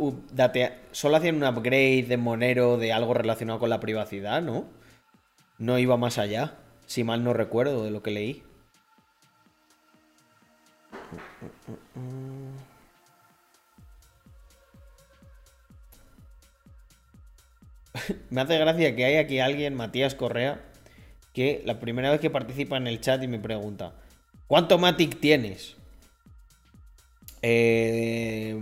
[0.91, 4.80] solo hacían un upgrade de Monero de algo relacionado con la privacidad, ¿no?
[5.61, 6.55] No iba más allá,
[6.87, 8.41] si mal no recuerdo de lo que leí.
[18.31, 20.63] me hace gracia que hay aquí alguien, Matías Correa,
[21.31, 23.93] que la primera vez que participa en el chat y me pregunta,
[24.47, 25.75] ¿cuánto Matic tienes?
[27.43, 28.59] Eh,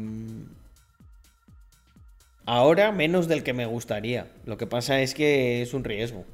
[2.46, 4.28] ahora menos del que me gustaría.
[4.44, 6.26] Lo que pasa es que es un riesgo.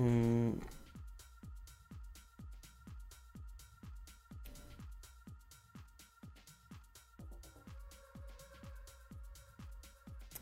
[0.00, 0.52] Mm.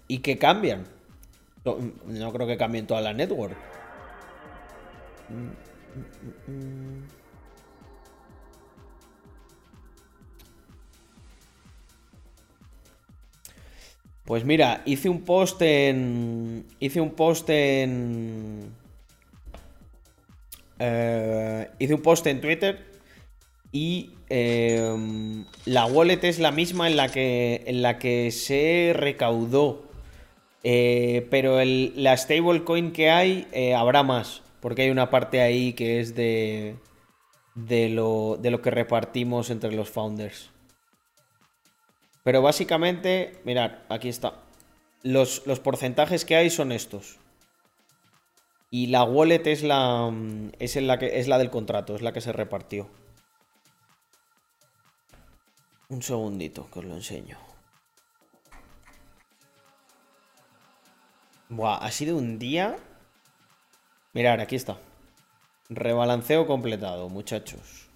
[0.06, 0.86] Y que cambian.
[2.06, 3.56] No, creo que cambien toda la network.
[14.24, 16.66] Pues mira, hice un post en.
[16.78, 18.77] Hice un post en.
[20.78, 22.86] Eh, hice un post en Twitter
[23.72, 29.84] y em, la wallet es la misma en la que, en la que se recaudó.
[30.64, 34.42] Eh, pero la stablecoin que hay eh, habrá más.
[34.60, 36.76] Porque hay una parte ahí que es de,
[37.54, 40.50] de, lo, de lo que repartimos entre los founders.
[42.28, 44.34] Pero básicamente, mirad, aquí está.
[45.02, 47.18] Los, porcentajes que hay son estos.
[48.70, 50.12] Y la wallet es la,
[50.58, 52.88] es, la que, es la del contrato, es la que se repartió.
[55.88, 57.38] Un segundito que os lo enseño.
[61.48, 62.76] Buah, ha sido un día...
[64.12, 64.78] Mirad, aquí está.
[65.70, 67.87] Rebalanceo completado, muchachos.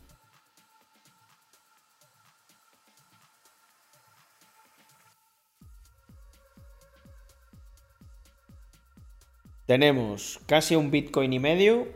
[9.72, 11.88] Tenemos casi un Bitcoin y medio,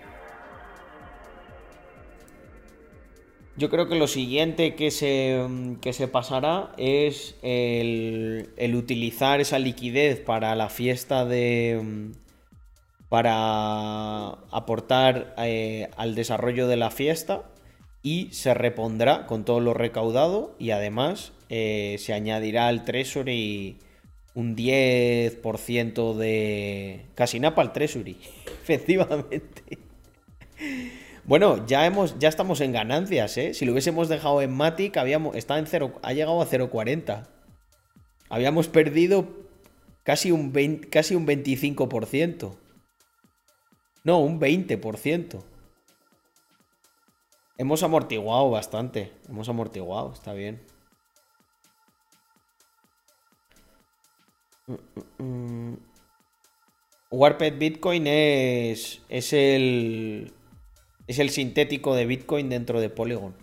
[3.58, 5.46] Yo creo que lo siguiente que se,
[5.92, 12.14] se pasará es el, el, utilizar esa liquidez para la fiesta de
[13.10, 17.50] para aportar eh, al desarrollo de la fiesta
[18.04, 23.80] y se repondrá con todo lo recaudado y además eh, se añadirá al Treasury
[24.36, 27.06] un 10% de...
[27.16, 28.18] Casi napa al Treasury,
[28.62, 29.80] efectivamente.
[31.24, 33.54] Bueno, ya hemos, ya estamos en ganancias, ¿eh?
[33.54, 37.28] Si lo hubiésemos dejado en Matic, habíamos, está en 0, ha llegado a 0,40.
[38.28, 39.28] Habíamos perdido
[40.04, 40.52] casi un,
[40.90, 42.56] casi un 25%.
[44.04, 45.53] No, un 20%.
[47.58, 49.12] Hemos amortiguado bastante.
[49.30, 50.62] Hemos amortiguado, está bien.
[57.12, 60.34] Warped Bitcoin es, es el
[61.06, 63.36] es el sintético de Bitcoin dentro de Polygon.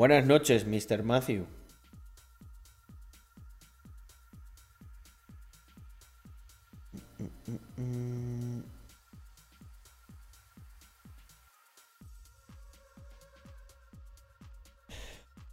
[0.00, 1.02] Buenas noches, Mr.
[1.02, 1.44] Matthew.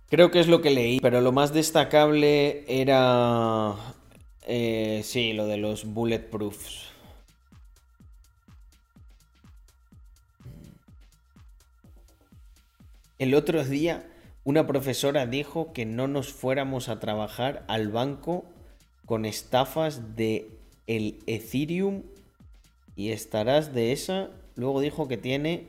[0.10, 3.76] Creo que es lo que leí, pero lo más destacable era...
[4.44, 6.86] Eh, sí, lo de los bulletproofs.
[13.20, 14.06] El otro día
[14.48, 18.46] una profesora dijo que no nos fuéramos a trabajar al banco
[19.06, 20.48] con estafas de
[20.88, 22.04] el Ethereum
[22.96, 24.30] y estarás de esa.
[24.56, 25.68] Luego dijo que tiene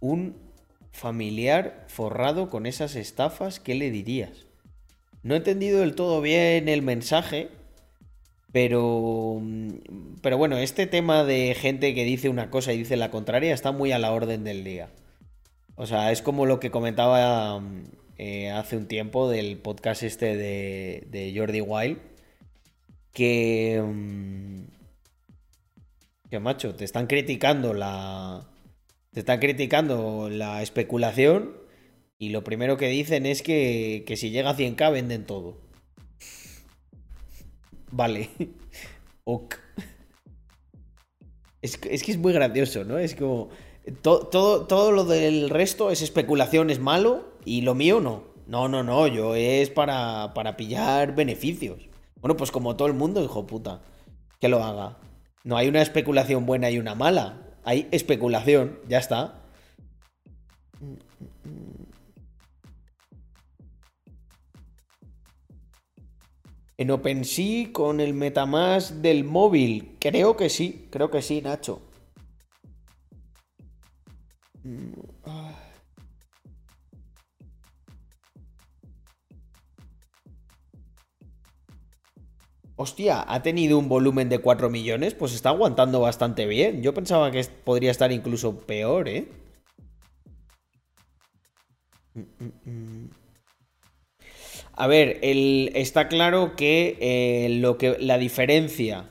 [0.00, 0.36] un
[0.90, 3.60] familiar forrado con esas estafas.
[3.60, 4.46] ¿Qué le dirías?
[5.22, 7.50] No he entendido del todo bien el mensaje,
[8.52, 9.42] pero
[10.22, 13.70] pero bueno, este tema de gente que dice una cosa y dice la contraria está
[13.70, 14.88] muy a la orden del día.
[15.74, 17.60] O sea, es como lo que comentaba
[18.18, 21.98] eh, hace un tiempo del podcast este de, Jordi Wild.
[23.12, 23.82] Que.
[23.82, 24.64] Mm,
[26.30, 28.46] que macho, te están criticando la.
[29.12, 31.56] Te están criticando la especulación.
[32.18, 35.56] Y lo primero que dicen es que, que si llega a 100k venden todo.
[37.90, 38.28] Vale.
[39.24, 39.56] ok.
[41.62, 42.98] Es que es muy gracioso, ¿no?
[42.98, 43.50] Es como
[44.02, 48.24] todo, todo, lo del resto es especulación, es malo, y lo mío no.
[48.46, 51.88] No, no, no, yo es para, para pillar beneficios.
[52.20, 53.82] Bueno, pues como todo el mundo, hijo puta,
[54.40, 54.98] que lo haga.
[55.44, 57.46] No hay una especulación buena y una mala.
[57.64, 59.42] Hay especulación, ya está.
[66.76, 69.96] En OpenSea con el Metamask del móvil.
[70.00, 71.82] Creo que sí, creo que sí, Nacho.
[82.76, 86.82] Hostia, ha tenido un volumen de 4 millones, pues está aguantando bastante bien.
[86.82, 89.28] Yo pensaba que podría estar incluso peor, ¿eh?
[94.72, 99.10] A ver, está claro que, eh, lo que la diferencia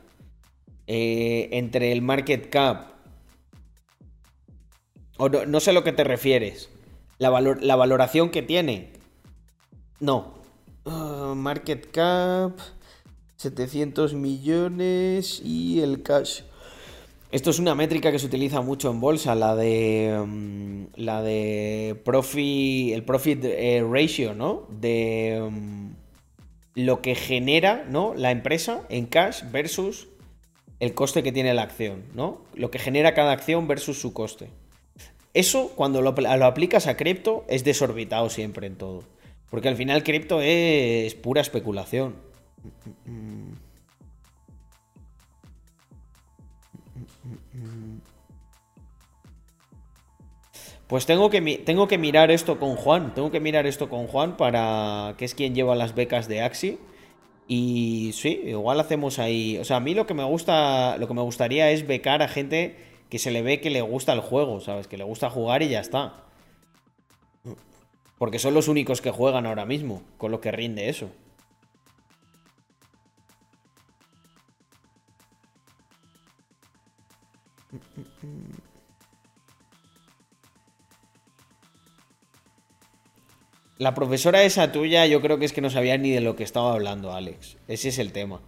[0.88, 2.88] eh, entre el market cap
[5.27, 6.69] no, sé a lo que te refieres.
[7.17, 8.93] La, la valoración que tiene.
[9.99, 10.35] No.
[10.85, 12.57] Ah, market cap.
[13.39, 16.41] 700 millones y el cash.
[17.31, 22.01] Esto es una métrica que se utiliza mucho en bolsa, la de mm, la de
[22.03, 24.65] profit, el profit eh, ratio, ¿no?
[24.69, 25.91] De mm,
[26.75, 28.13] lo que genera, ¿no?
[28.15, 30.09] La empresa en cash versus
[30.79, 32.41] el coste que tiene la acción, ¿no?
[32.55, 34.49] Lo que genera cada acción versus su coste.
[35.34, 36.15] Eso, cuando lo,
[36.45, 39.03] aplicas a cripto, es desorbitado siempre en todo.
[39.49, 42.15] Porque al final cripto es pura especulación.
[50.88, 53.14] Pues tengo que, tengo que mirar esto con Juan.
[53.14, 55.14] Tengo que mirar esto con Juan para.
[55.18, 56.80] que es quien lleva las becas de Axi.
[57.47, 59.60] Y sí, igual hacemos ahí.
[59.60, 60.97] O sea, a mí lo que me gusta.
[60.97, 64.14] Lo que me gustaría es becar a gente que se le ve que le gusta
[64.14, 64.88] el juego, ¿sabes?
[64.88, 66.26] Que le gusta jugar y ya está.
[68.18, 71.10] Porque son los únicos que juegan ahora mismo, con lo que rinde eso.
[83.77, 86.44] La profesora esa tuya, yo creo que es que no sabía ni de lo que
[86.44, 87.56] estaba hablando, Alex.
[87.69, 88.41] Ese es el tema.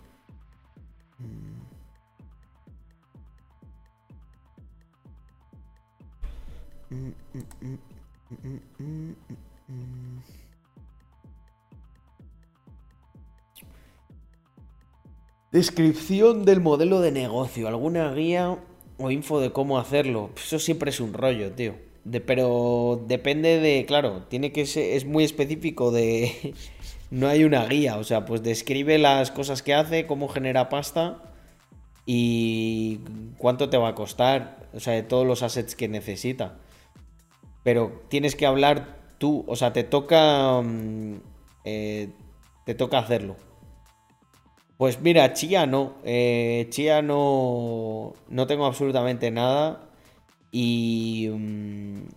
[15.51, 17.67] Descripción del modelo de negocio.
[17.67, 18.57] ¿Alguna guía
[18.97, 20.31] o info de cómo hacerlo?
[20.35, 21.75] Eso siempre es un rollo, tío.
[22.25, 26.53] pero depende de, claro, tiene que ser, es muy específico de,
[27.11, 31.21] no hay una guía, o sea, pues describe las cosas que hace, cómo genera pasta
[32.05, 32.99] y
[33.37, 36.57] cuánto te va a costar, o sea, de todos los assets que necesita.
[37.63, 41.17] Pero tienes que hablar tú, o sea, te toca, mm,
[41.65, 42.09] eh,
[42.65, 43.35] te toca hacerlo.
[44.81, 45.93] Pues mira, Chia no.
[46.03, 48.13] Eh, Chia no.
[48.29, 49.87] No tengo absolutamente nada.
[50.51, 51.29] Y.
[51.31, 52.07] Mm,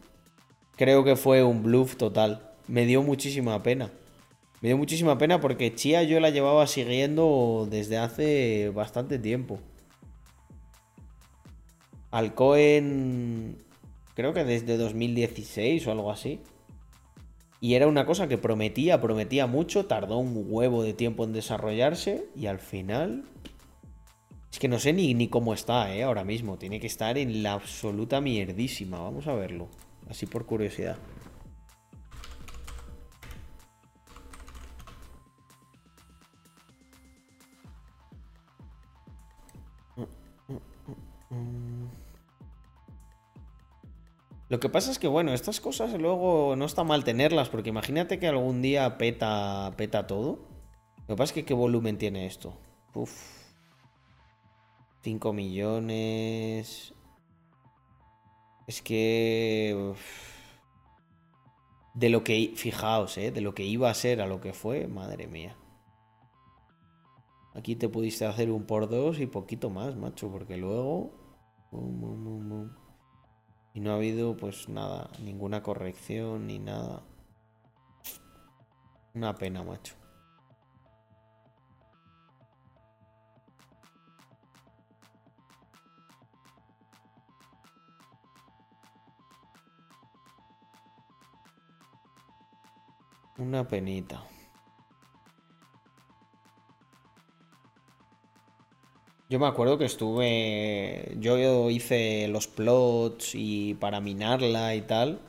[0.76, 2.52] creo que fue un bluff total.
[2.66, 3.90] Me dio muchísima pena.
[4.62, 9.58] Me dio muchísima pena porque Chia yo la llevaba siguiendo desde hace bastante tiempo.
[12.10, 13.63] Alcoen.
[14.14, 16.40] Creo que desde 2016 o algo así.
[17.60, 22.26] Y era una cosa que prometía, prometía mucho, tardó un huevo de tiempo en desarrollarse
[22.36, 23.24] y al final...
[24.52, 26.04] Es que no sé ni, ni cómo está, ¿eh?
[26.04, 26.58] Ahora mismo.
[26.58, 29.00] Tiene que estar en la absoluta mierdísima.
[29.00, 29.68] Vamos a verlo.
[30.08, 30.96] Así por curiosidad.
[44.54, 48.20] Lo que pasa es que, bueno, estas cosas luego no está mal tenerlas, porque imagínate
[48.20, 50.46] que algún día peta, peta todo.
[50.96, 52.56] Lo que pasa es que qué volumen tiene esto.
[52.94, 53.10] Uf.
[55.02, 56.94] 5 millones.
[58.68, 59.92] Es que...
[61.94, 62.52] De lo que...
[62.54, 63.32] Fijaos, ¿eh?
[63.32, 65.56] De lo que iba a ser a lo que fue, madre mía.
[67.56, 71.10] Aquí te pudiste hacer un por dos y poquito más, macho, porque luego...
[73.74, 77.02] Y no ha habido pues nada, ninguna corrección ni nada.
[79.14, 79.96] Una pena, macho.
[93.38, 94.33] Una penita.
[99.30, 101.16] Yo me acuerdo que estuve.
[101.18, 105.20] Yo hice los plots y para minarla y tal.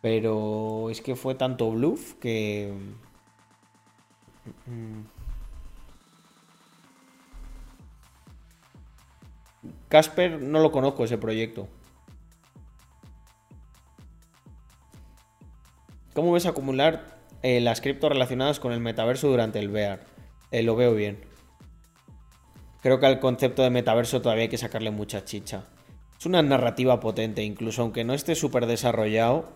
[0.00, 2.72] Pero es que fue tanto bluff que.
[9.88, 11.68] Casper no lo conozco ese proyecto.
[16.14, 20.00] ¿Cómo ves acumular eh, las criptos relacionadas con el metaverso durante el VR?
[20.50, 21.29] Eh, lo veo bien.
[22.82, 25.64] Creo que al concepto de metaverso todavía hay que sacarle mucha chicha.
[26.18, 29.48] Es una narrativa potente, incluso aunque no esté súper desarrollado.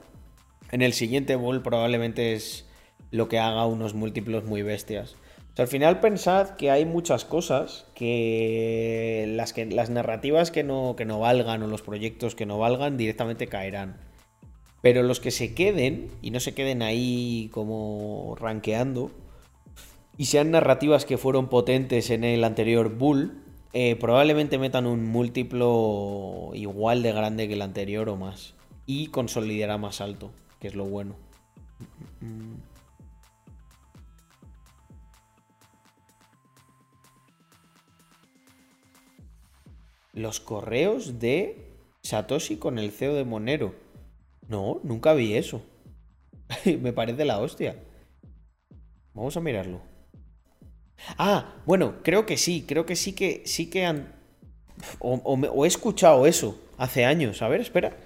[0.70, 2.66] En el siguiente ball probablemente es
[3.10, 5.16] lo que haga unos múltiplos muy bestias.
[5.56, 11.05] al final pensad que hay muchas cosas que las, que, las narrativas que no, que
[11.05, 13.96] no valgan o los proyectos que no valgan directamente caerán.
[14.82, 19.12] Pero los que se queden y no se queden ahí como rankeando,
[20.16, 23.42] y sean narrativas que fueron potentes en el anterior Bull,
[23.72, 28.54] eh, probablemente metan un múltiplo igual de grande que el anterior o más.
[28.86, 30.30] Y consolidará más alto,
[30.60, 31.16] que es lo bueno.
[40.12, 41.72] Los correos de
[42.02, 43.74] Satoshi con el CEO de Monero.
[44.46, 45.62] No, nunca vi eso.
[46.80, 47.82] Me parece la hostia.
[49.14, 49.93] Vamos a mirarlo.
[51.18, 54.14] Ah, bueno, creo que sí, creo que sí que sí que han.
[54.98, 57.42] O, he escuchado eso hace años.
[57.42, 57.96] A ver, espera.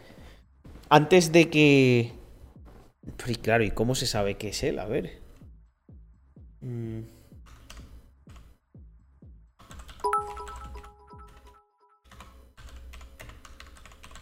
[0.89, 2.13] Antes de que.
[3.43, 4.79] Claro, ¿y cómo se sabe que es él?
[4.79, 5.21] A ver.
[6.61, 7.03] Mm.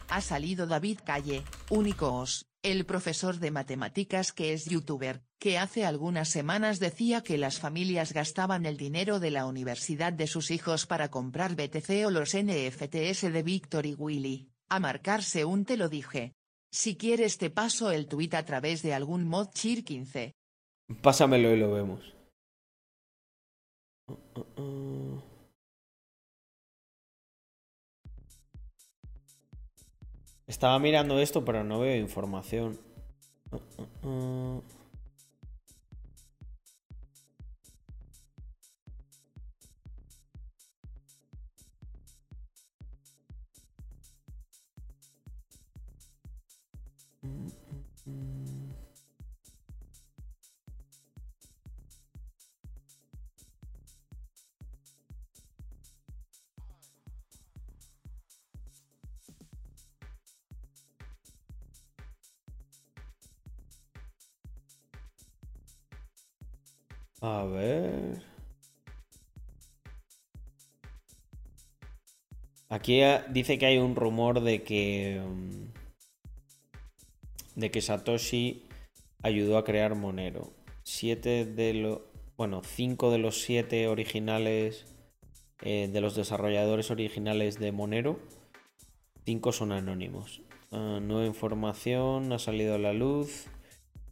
[0.08, 6.30] Ha salido David Calle, únicos el profesor de matemáticas que es youtuber, que hace algunas
[6.30, 11.08] semanas decía que las familias gastaban el dinero de la universidad de sus hijos para
[11.08, 16.34] comprar BTC o los NFTs de Victor y Willy, a marcarse un te lo dije.
[16.72, 20.34] Si quieres te paso el tweet a través de algún mod cheer 15.
[21.00, 22.16] Pásamelo y lo vemos.
[30.46, 32.78] Estaba mirando esto, pero no veo información.
[67.30, 68.22] A ver.
[72.68, 75.20] Aquí eh, dice que hay un rumor de que.
[75.24, 75.66] mm,
[77.56, 78.64] De que Satoshi
[79.22, 80.52] ayudó a crear Monero.
[80.82, 82.00] Siete de los.
[82.36, 84.86] Bueno, cinco de los siete originales.
[85.62, 88.20] eh, de los desarrolladores originales de Monero.
[89.24, 90.42] Cinco son anónimos.
[90.70, 93.46] Ah, nueva información ha salido a la luz.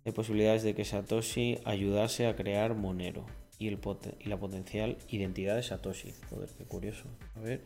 [0.05, 3.25] Hay posibilidades de que Satoshi ayudase a crear Monero
[3.59, 6.13] y, la potencial identidad de Satoshi.
[6.29, 7.05] Joder, qué curioso.
[7.37, 7.63] A ver.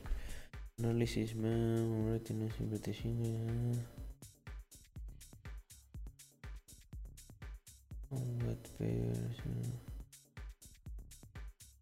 [0.78, 1.34] Análisis.
[1.34, 2.20] man.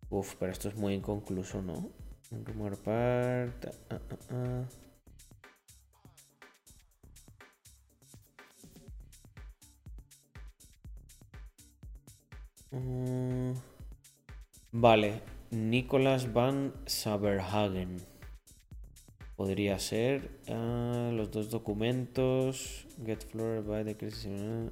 [0.09, 1.91] Uf, pero esto es muy inconcluso, ¿no?
[2.31, 3.67] Rumor part.
[3.91, 4.65] ah, ah, ah.
[12.77, 13.53] Mm,
[14.73, 17.97] Vale, Nicolas van Saberhagen.
[19.37, 22.87] Podría ser ah, los dos documentos.
[23.05, 24.71] Get floor by the crisis.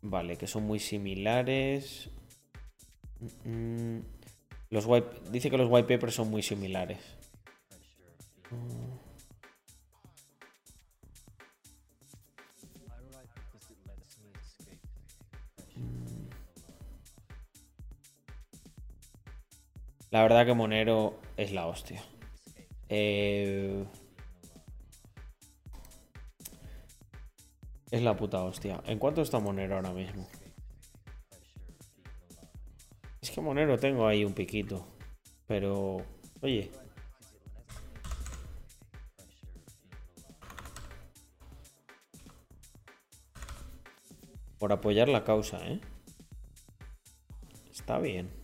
[0.00, 2.08] Vale, que son muy similares.
[3.44, 4.04] Mm, mm.
[4.70, 7.00] Los white, dice que los white papers son muy similares.
[20.10, 22.02] La verdad que Monero es la hostia.
[22.88, 23.84] Eh,
[27.90, 28.82] Es la puta hostia.
[28.86, 30.28] ¿En cuánto está Monero ahora mismo?
[33.22, 34.86] Es que Monero tengo ahí un piquito.
[35.46, 35.96] Pero,
[36.42, 36.70] oye.
[44.58, 45.80] Por apoyar la causa, ¿eh?
[47.70, 48.37] Está bien.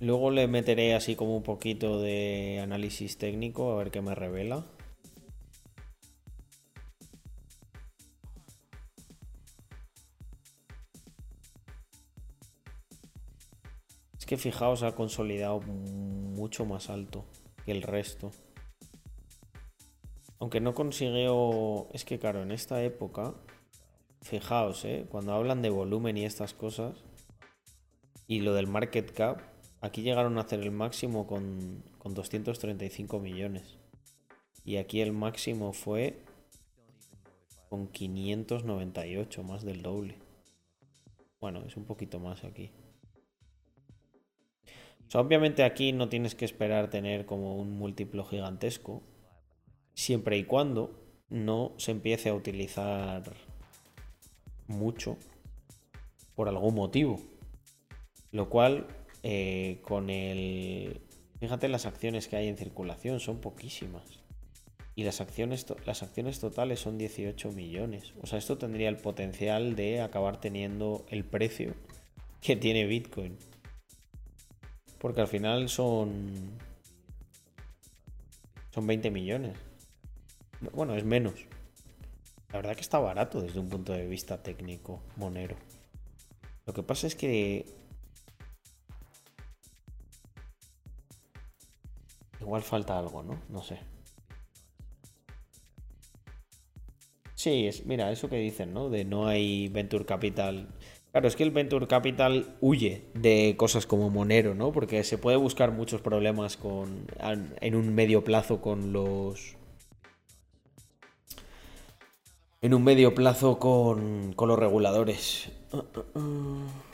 [0.00, 4.64] Luego le meteré así como un poquito de análisis técnico a ver qué me revela.
[14.16, 17.24] Es que fijaos, ha consolidado mucho más alto
[17.64, 18.30] que el resto.
[20.38, 21.88] Aunque no consiguió...
[21.92, 23.34] Es que claro, en esta época...
[24.22, 25.06] Fijaos, ¿eh?
[25.08, 27.02] Cuando hablan de volumen y estas cosas...
[28.28, 29.40] Y lo del market cap,
[29.80, 33.78] aquí llegaron a hacer el máximo con, con 235 millones.
[34.64, 36.18] Y aquí el máximo fue
[37.68, 40.18] con 598, más del doble.
[41.40, 42.70] Bueno, es un poquito más aquí.
[45.14, 49.02] Obviamente aquí no tienes que esperar tener como un múltiplo gigantesco.
[49.94, 53.22] Siempre y cuando no se empiece a utilizar
[54.66, 55.16] mucho
[56.34, 57.20] por algún motivo.
[58.32, 58.86] Lo cual,
[59.22, 61.00] eh, con el...
[61.40, 64.20] Fíjate las acciones que hay en circulación, son poquísimas.
[64.94, 68.12] Y las acciones, las acciones totales son 18 millones.
[68.20, 71.74] O sea, esto tendría el potencial de acabar teniendo el precio
[72.40, 73.36] que tiene Bitcoin.
[74.98, 76.58] Porque al final son...
[78.74, 79.56] Son 20 millones.
[80.72, 81.46] Bueno, es menos.
[82.50, 85.56] La verdad que está barato desde un punto de vista técnico, Monero.
[86.66, 87.66] Lo que pasa es que
[92.40, 93.40] Igual falta algo, ¿no?
[93.48, 93.78] No sé.
[97.34, 98.90] Sí, es, mira, eso que dicen, ¿no?
[98.90, 100.68] De no hay Venture Capital.
[101.12, 104.72] Claro, es que el Venture Capital huye de cosas como Monero, ¿no?
[104.72, 107.06] Porque se puede buscar muchos problemas con
[107.60, 109.56] en un medio plazo con los.
[112.60, 115.52] En un medio plazo con, con los reguladores.
[115.72, 116.87] Ah, ah, ah.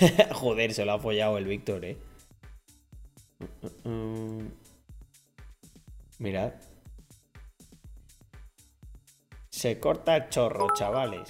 [0.32, 1.98] Joder, se lo ha apoyado el Víctor, eh.
[3.38, 4.52] Mm, mm, mm.
[6.18, 6.52] Mirad.
[9.50, 11.28] Se corta el chorro, chavales.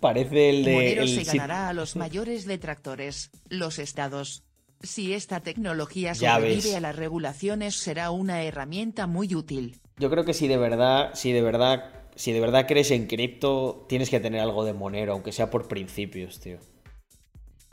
[0.00, 0.72] Parece el de.
[0.72, 4.44] Monero el se ganará a los mayores detractores, los estados.
[4.82, 9.78] Si esta tecnología sobrevive a las regulaciones será una herramienta muy útil.
[9.98, 13.86] Yo creo que si de verdad, si de verdad, si de verdad crees en cripto,
[13.88, 16.58] tienes que tener algo de monero, aunque sea por principios, tío.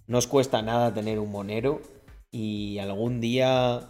[0.07, 1.81] No os cuesta nada tener un monero
[2.31, 3.89] y algún día,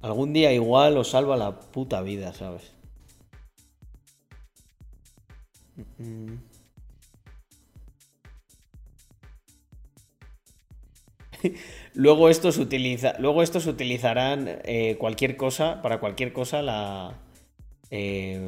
[0.00, 2.72] algún día igual os salva la puta vida, ¿sabes?
[11.94, 17.18] Luego estos utiliza, luego estos utilizarán eh, cualquier cosa, para cualquier cosa la,
[17.90, 18.40] eh,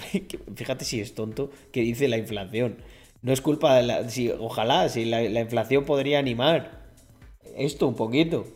[0.56, 2.78] fíjate si es tonto que dice la inflación.
[3.22, 4.08] No es culpa de la.
[4.08, 6.80] Si, ojalá, si la, la inflación podría animar
[7.56, 8.46] esto un poquito.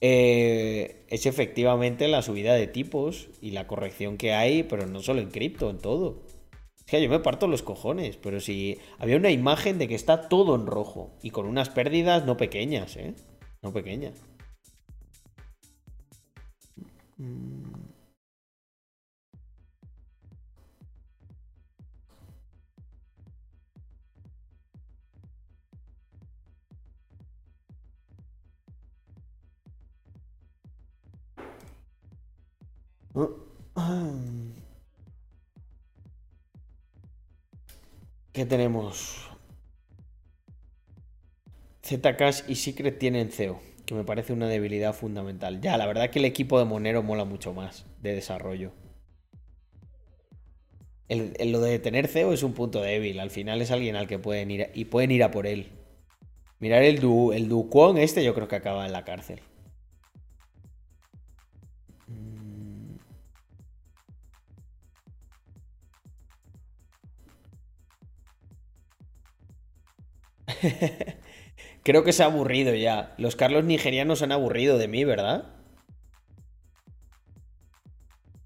[0.00, 5.20] Eh, es efectivamente la subida de tipos y la corrección que hay, pero no solo
[5.20, 6.22] en cripto, en todo.
[6.78, 10.28] Es que yo me parto los cojones, pero si había una imagen de que está
[10.28, 13.14] todo en rojo y con unas pérdidas no pequeñas, ¿eh?
[13.62, 14.22] No pequeñas.
[38.32, 39.30] ¿Qué tenemos?
[41.82, 45.62] Zcash y Secret tienen CEO, que me parece una debilidad fundamental.
[45.62, 48.72] Ya, la verdad que el equipo de Monero mola mucho más de desarrollo.
[51.08, 53.20] El, lo de tener CEO es un punto débil.
[53.20, 55.68] Al final es alguien al que pueden ir y pueden ir a por él.
[56.58, 59.40] Mirar el Du, el Duquon este, yo creo que acaba en la cárcel.
[71.82, 73.14] Creo que se ha aburrido ya.
[73.18, 75.54] Los Carlos nigerianos han aburrido de mí, ¿verdad?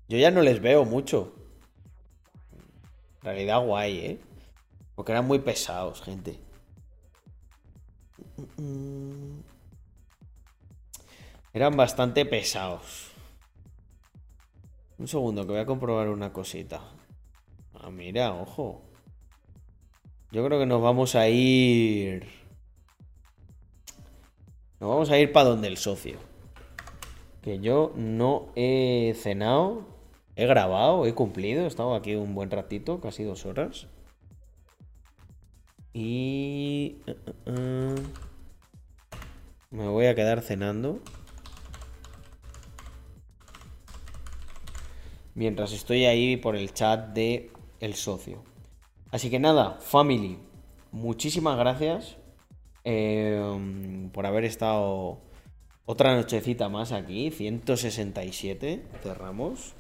[0.09, 1.35] Yo ya no les veo mucho.
[3.19, 4.21] En realidad guay, ¿eh?
[4.95, 6.39] Porque eran muy pesados, gente.
[11.53, 13.11] Eran bastante pesados.
[14.99, 16.83] Un segundo, que voy a comprobar una cosita.
[17.75, 18.90] Ah, mira, ojo.
[20.33, 22.25] Yo creo que nos vamos a ir.
[24.79, 26.19] Nos vamos a ir para donde el socio.
[27.43, 29.87] Que yo no he cenado,
[30.37, 33.89] he grabado, he cumplido, he estado aquí un buen ratito, casi dos horas.
[35.93, 36.99] Y...
[37.07, 37.95] eh, eh, eh,
[39.71, 41.01] Me voy a quedar cenando.
[45.35, 47.51] Mientras estoy ahí por el chat de
[47.81, 48.45] el socio.
[49.11, 50.39] Así que nada, family,
[50.93, 52.17] muchísimas gracias
[52.85, 55.21] eh, por haber estado
[55.85, 59.75] otra nochecita más aquí, 167, cerramos.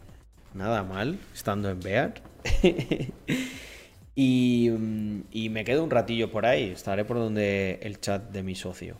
[0.53, 2.15] Nada mal, estando en Bear.
[4.17, 8.43] y, mm, y me quedo un ratillo por ahí, estaré por donde el chat de
[8.43, 8.97] mi socio.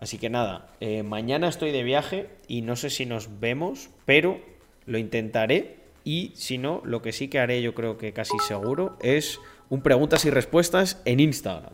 [0.00, 4.40] Así que nada, eh, mañana estoy de viaje y no sé si nos vemos, pero
[4.86, 5.76] lo intentaré.
[6.04, 9.82] Y si no, lo que sí que haré, yo creo que casi seguro, es un
[9.82, 11.72] preguntas y respuestas en Instagram.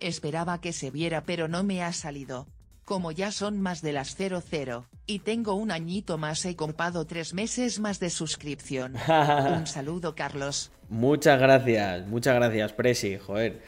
[0.00, 2.46] Esperaba que se viera pero no me ha salido.
[2.84, 7.34] Como ya son más de las 00, y tengo un añito más he comprado tres
[7.34, 8.94] meses más de suscripción.
[9.58, 10.72] Un saludo Carlos.
[10.88, 13.62] Muchas gracias, muchas gracias, Presi, joder.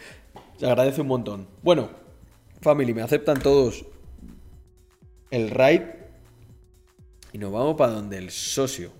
[0.57, 1.49] Se agradece un montón.
[1.63, 1.91] Bueno,
[2.61, 3.85] family, me aceptan todos
[5.31, 5.83] el raid.
[7.33, 8.93] Y nos vamos para donde el socio.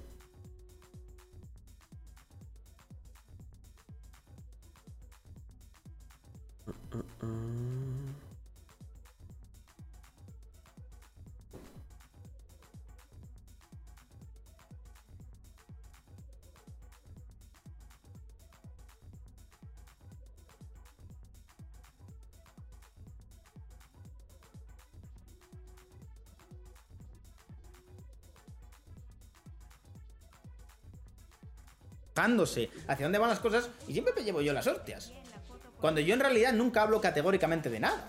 [32.15, 35.13] Hacia dónde van las cosas y siempre me llevo yo las hostias.
[35.81, 38.09] Cuando yo en realidad nunca hablo categóricamente de nada.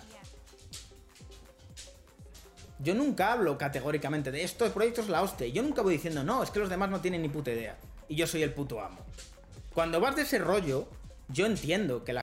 [2.80, 5.48] Yo nunca hablo categóricamente de esto, el proyecto es la hostia.
[5.48, 7.78] Yo nunca voy diciendo, no, es que los demás no tienen ni puta idea.
[8.10, 9.00] Y yo soy el puto amo.
[9.74, 10.88] Cuando vas de ese rollo,
[11.30, 12.22] yo entiendo que la